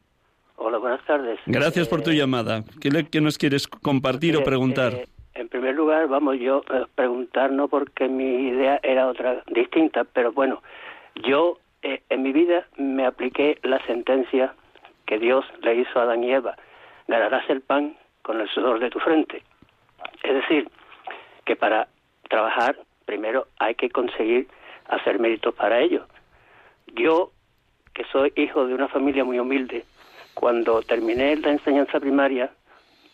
[0.56, 1.40] Hola, buenas tardes.
[1.46, 2.64] Gracias por tu eh, llamada.
[2.80, 4.94] ¿Qué, nos quieres compartir o preguntar?
[4.94, 9.44] Eh, en primer lugar, vamos yo a eh, preguntar, no porque mi idea era otra
[9.48, 10.64] distinta, pero bueno,
[11.16, 14.54] yo eh, en mi vida me apliqué la sentencia
[15.06, 16.58] que Dios le hizo a Adán y Eva,
[17.08, 19.44] ganarás el pan con el sudor de tu frente.
[20.24, 20.70] Es decir,
[21.46, 21.88] que para
[22.30, 22.76] trabajar
[23.06, 24.48] primero hay que conseguir
[24.88, 26.06] hacer méritos para ello.
[26.94, 27.32] Yo,
[27.94, 29.86] que soy hijo de una familia muy humilde,
[30.34, 32.52] cuando terminé la enseñanza primaria,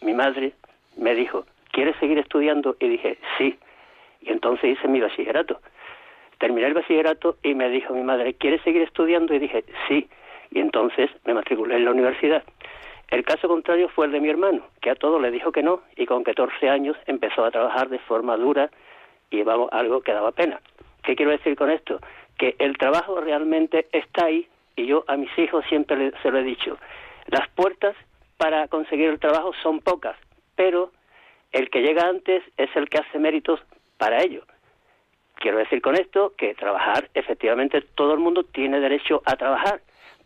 [0.02, 0.54] mi madre
[0.98, 2.78] me dijo, ¿quieres seguir estudiando?
[2.80, 3.58] Y dije, sí.
[4.22, 5.60] Y entonces hice mi bachillerato.
[6.38, 9.34] Terminé el bachillerato y me dijo mi madre, ¿quieres seguir estudiando?
[9.34, 10.08] Y dije, sí.
[10.52, 12.44] Y entonces me matriculé en la universidad.
[13.10, 15.82] El caso contrario fue el de mi hermano, que a todo le dijo que no
[15.98, 18.70] y con 14 años empezó a trabajar de forma dura
[19.30, 20.62] y vamos, algo que daba pena.
[21.04, 22.00] ¿Qué quiero decir con esto?
[22.38, 26.44] Que el trabajo realmente está ahí y yo a mis hijos siempre se lo he
[26.44, 26.78] dicho.
[27.28, 27.96] Las puertas
[28.38, 30.16] para conseguir el trabajo son pocas,
[30.56, 30.92] pero
[31.54, 33.62] el que llega antes es el que hace méritos
[33.98, 34.44] para ello.
[35.36, 39.82] Quiero decir con esto que trabajar, efectivamente, todo el mundo tiene derecho a trabajar,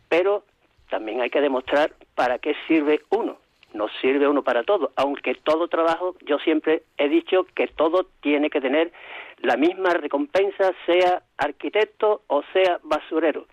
[0.10, 0.44] pero
[0.90, 3.38] también hay que demostrar para qué sirve uno.
[3.74, 8.50] No sirve uno para todo, aunque todo trabajo, yo siempre he dicho que todo tiene
[8.50, 8.94] que tener
[9.40, 13.46] la misma recompensa, sea arquitecto o sea basurero.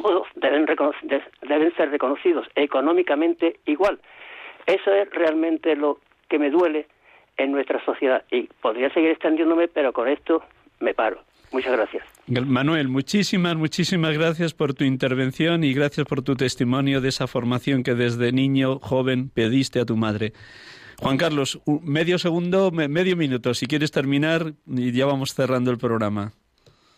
[0.00, 0.66] Todos deben,
[1.42, 3.98] deben ser reconocidos económicamente igual.
[4.66, 6.86] Eso es realmente lo que me duele
[7.36, 8.24] en nuestra sociedad.
[8.30, 10.42] Y podría seguir extendiéndome, pero con esto
[10.80, 11.20] me paro.
[11.52, 12.04] Muchas gracias.
[12.26, 17.84] Manuel, muchísimas, muchísimas gracias por tu intervención y gracias por tu testimonio de esa formación
[17.84, 20.32] que desde niño, joven, pediste a tu madre.
[20.98, 26.32] Juan Carlos, medio segundo, medio minuto, si quieres terminar y ya vamos cerrando el programa.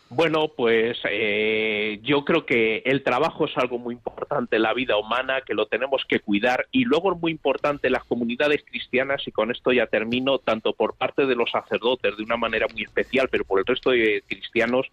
[0.08, 4.96] Bueno, pues eh, yo creo que el trabajo es algo muy importante en la vida
[4.96, 6.68] humana, que lo tenemos que cuidar.
[6.70, 10.94] Y luego es muy importante las comunidades cristianas, y con esto ya termino, tanto por
[10.94, 14.86] parte de los sacerdotes de una manera muy especial, pero por el resto de cristianos,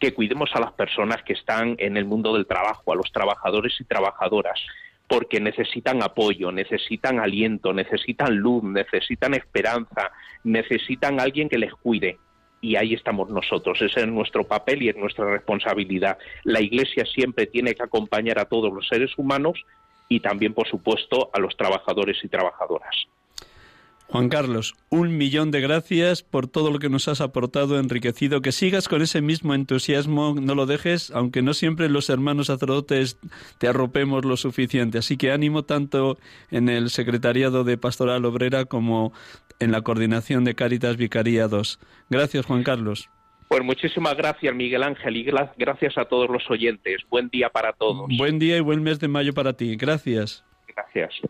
[0.00, 3.78] que cuidemos a las personas que están en el mundo del trabajo, a los trabajadores
[3.78, 4.58] y trabajadoras,
[5.06, 10.10] porque necesitan apoyo, necesitan aliento, necesitan luz, necesitan esperanza,
[10.42, 12.18] necesitan alguien que les cuide
[12.64, 13.80] y ahí estamos nosotros.
[13.82, 16.16] Ese es nuestro papel y es nuestra responsabilidad.
[16.44, 19.62] La Iglesia siempre tiene que acompañar a todos los seres humanos
[20.08, 23.06] y también, por supuesto, a los trabajadores y trabajadoras.
[24.08, 28.42] Juan Carlos, un millón de gracias por todo lo que nos has aportado, enriquecido.
[28.42, 33.18] Que sigas con ese mismo entusiasmo, no lo dejes, aunque no siempre los hermanos sacerdotes
[33.58, 34.98] te arropemos lo suficiente.
[34.98, 36.18] Así que ánimo tanto
[36.50, 39.12] en el secretariado de Pastoral Obrera como
[39.58, 41.80] en la coordinación de Cáritas Vicaría 2.
[42.10, 43.10] Gracias, Juan Carlos.
[43.48, 45.24] Pues muchísimas gracias, Miguel Ángel, y
[45.56, 47.02] gracias a todos los oyentes.
[47.10, 48.08] Buen día para todos.
[48.16, 49.76] Buen día y buen mes de mayo para ti.
[49.76, 50.44] Gracias.
[50.68, 51.20] Gracias.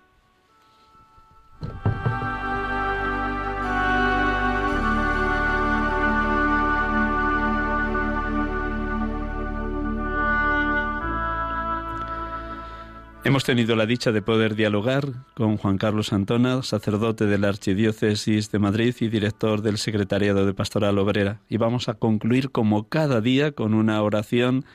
[13.27, 18.53] Hemos tenido la dicha de poder dialogar con Juan Carlos Antona, sacerdote de la Archidiócesis
[18.53, 21.41] de Madrid y director del Secretariado de Pastoral Obrera.
[21.49, 24.67] Y vamos a concluir como cada día con una oración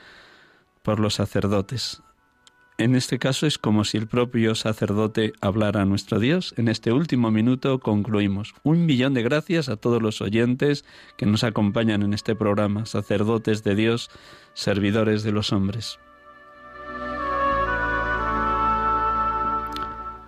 [0.82, 2.02] por los sacerdotes.
[2.76, 6.52] En este caso es como si el propio sacerdote hablara a nuestro Dios.
[6.56, 8.54] En este último minuto concluimos.
[8.64, 10.84] Un millón de gracias a todos los oyentes
[11.16, 14.10] que nos acompañan en este programa, sacerdotes de Dios,
[14.54, 16.00] servidores de los hombres.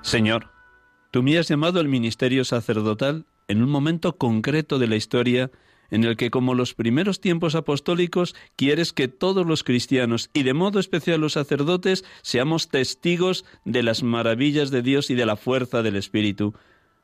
[0.03, 0.50] Señor,
[1.12, 5.50] tú me has llamado al ministerio sacerdotal en un momento concreto de la historia
[5.92, 10.55] en el que, como los primeros tiempos apostólicos, quieres que todos los cristianos, y de
[10.55, 15.82] modo especial los sacerdotes, seamos testigos de las maravillas de Dios y de la fuerza
[15.82, 16.55] del Espíritu.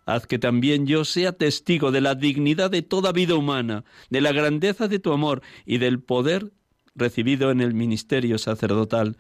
[0.07, 4.33] Haz que también yo sea testigo de la dignidad de toda vida humana, de la
[4.33, 6.51] grandeza de tu amor y del poder
[6.95, 9.17] recibido en el ministerio sacerdotal.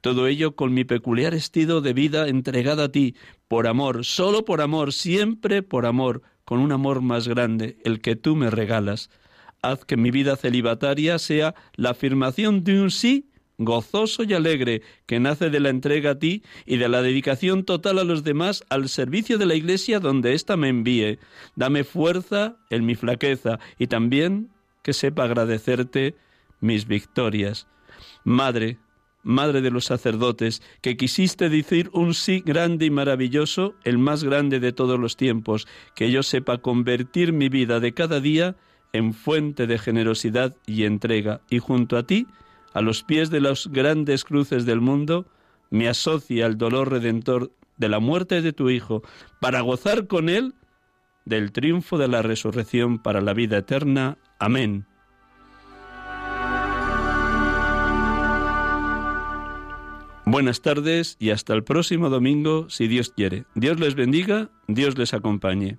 [0.00, 3.14] Todo ello con mi peculiar estilo de vida entregada a ti,
[3.48, 8.16] por amor, solo por amor, siempre por amor, con un amor más grande, el que
[8.16, 9.10] tú me regalas.
[9.62, 15.20] Haz que mi vida celibataria sea la afirmación de un sí gozoso y alegre, que
[15.20, 18.88] nace de la entrega a ti y de la dedicación total a los demás al
[18.88, 21.18] servicio de la Iglesia donde ésta me envíe.
[21.54, 24.50] Dame fuerza en mi flaqueza y también
[24.82, 26.14] que sepa agradecerte
[26.60, 27.66] mis victorias.
[28.24, 28.78] Madre,
[29.26, 34.60] Madre de los sacerdotes, que quisiste decir un sí grande y maravilloso, el más grande
[34.60, 35.66] de todos los tiempos,
[35.96, 38.54] que yo sepa convertir mi vida de cada día
[38.92, 42.28] en fuente de generosidad y entrega, y junto a ti,
[42.72, 45.26] a los pies de las grandes cruces del mundo,
[45.70, 49.02] me asocia al dolor redentor de la muerte de tu Hijo,
[49.40, 50.54] para gozar con él
[51.24, 54.18] del triunfo de la resurrección para la vida eterna.
[54.38, 54.86] Amén.
[60.28, 63.44] Buenas tardes y hasta el próximo domingo, si Dios quiere.
[63.54, 65.78] Dios les bendiga, Dios les acompañe.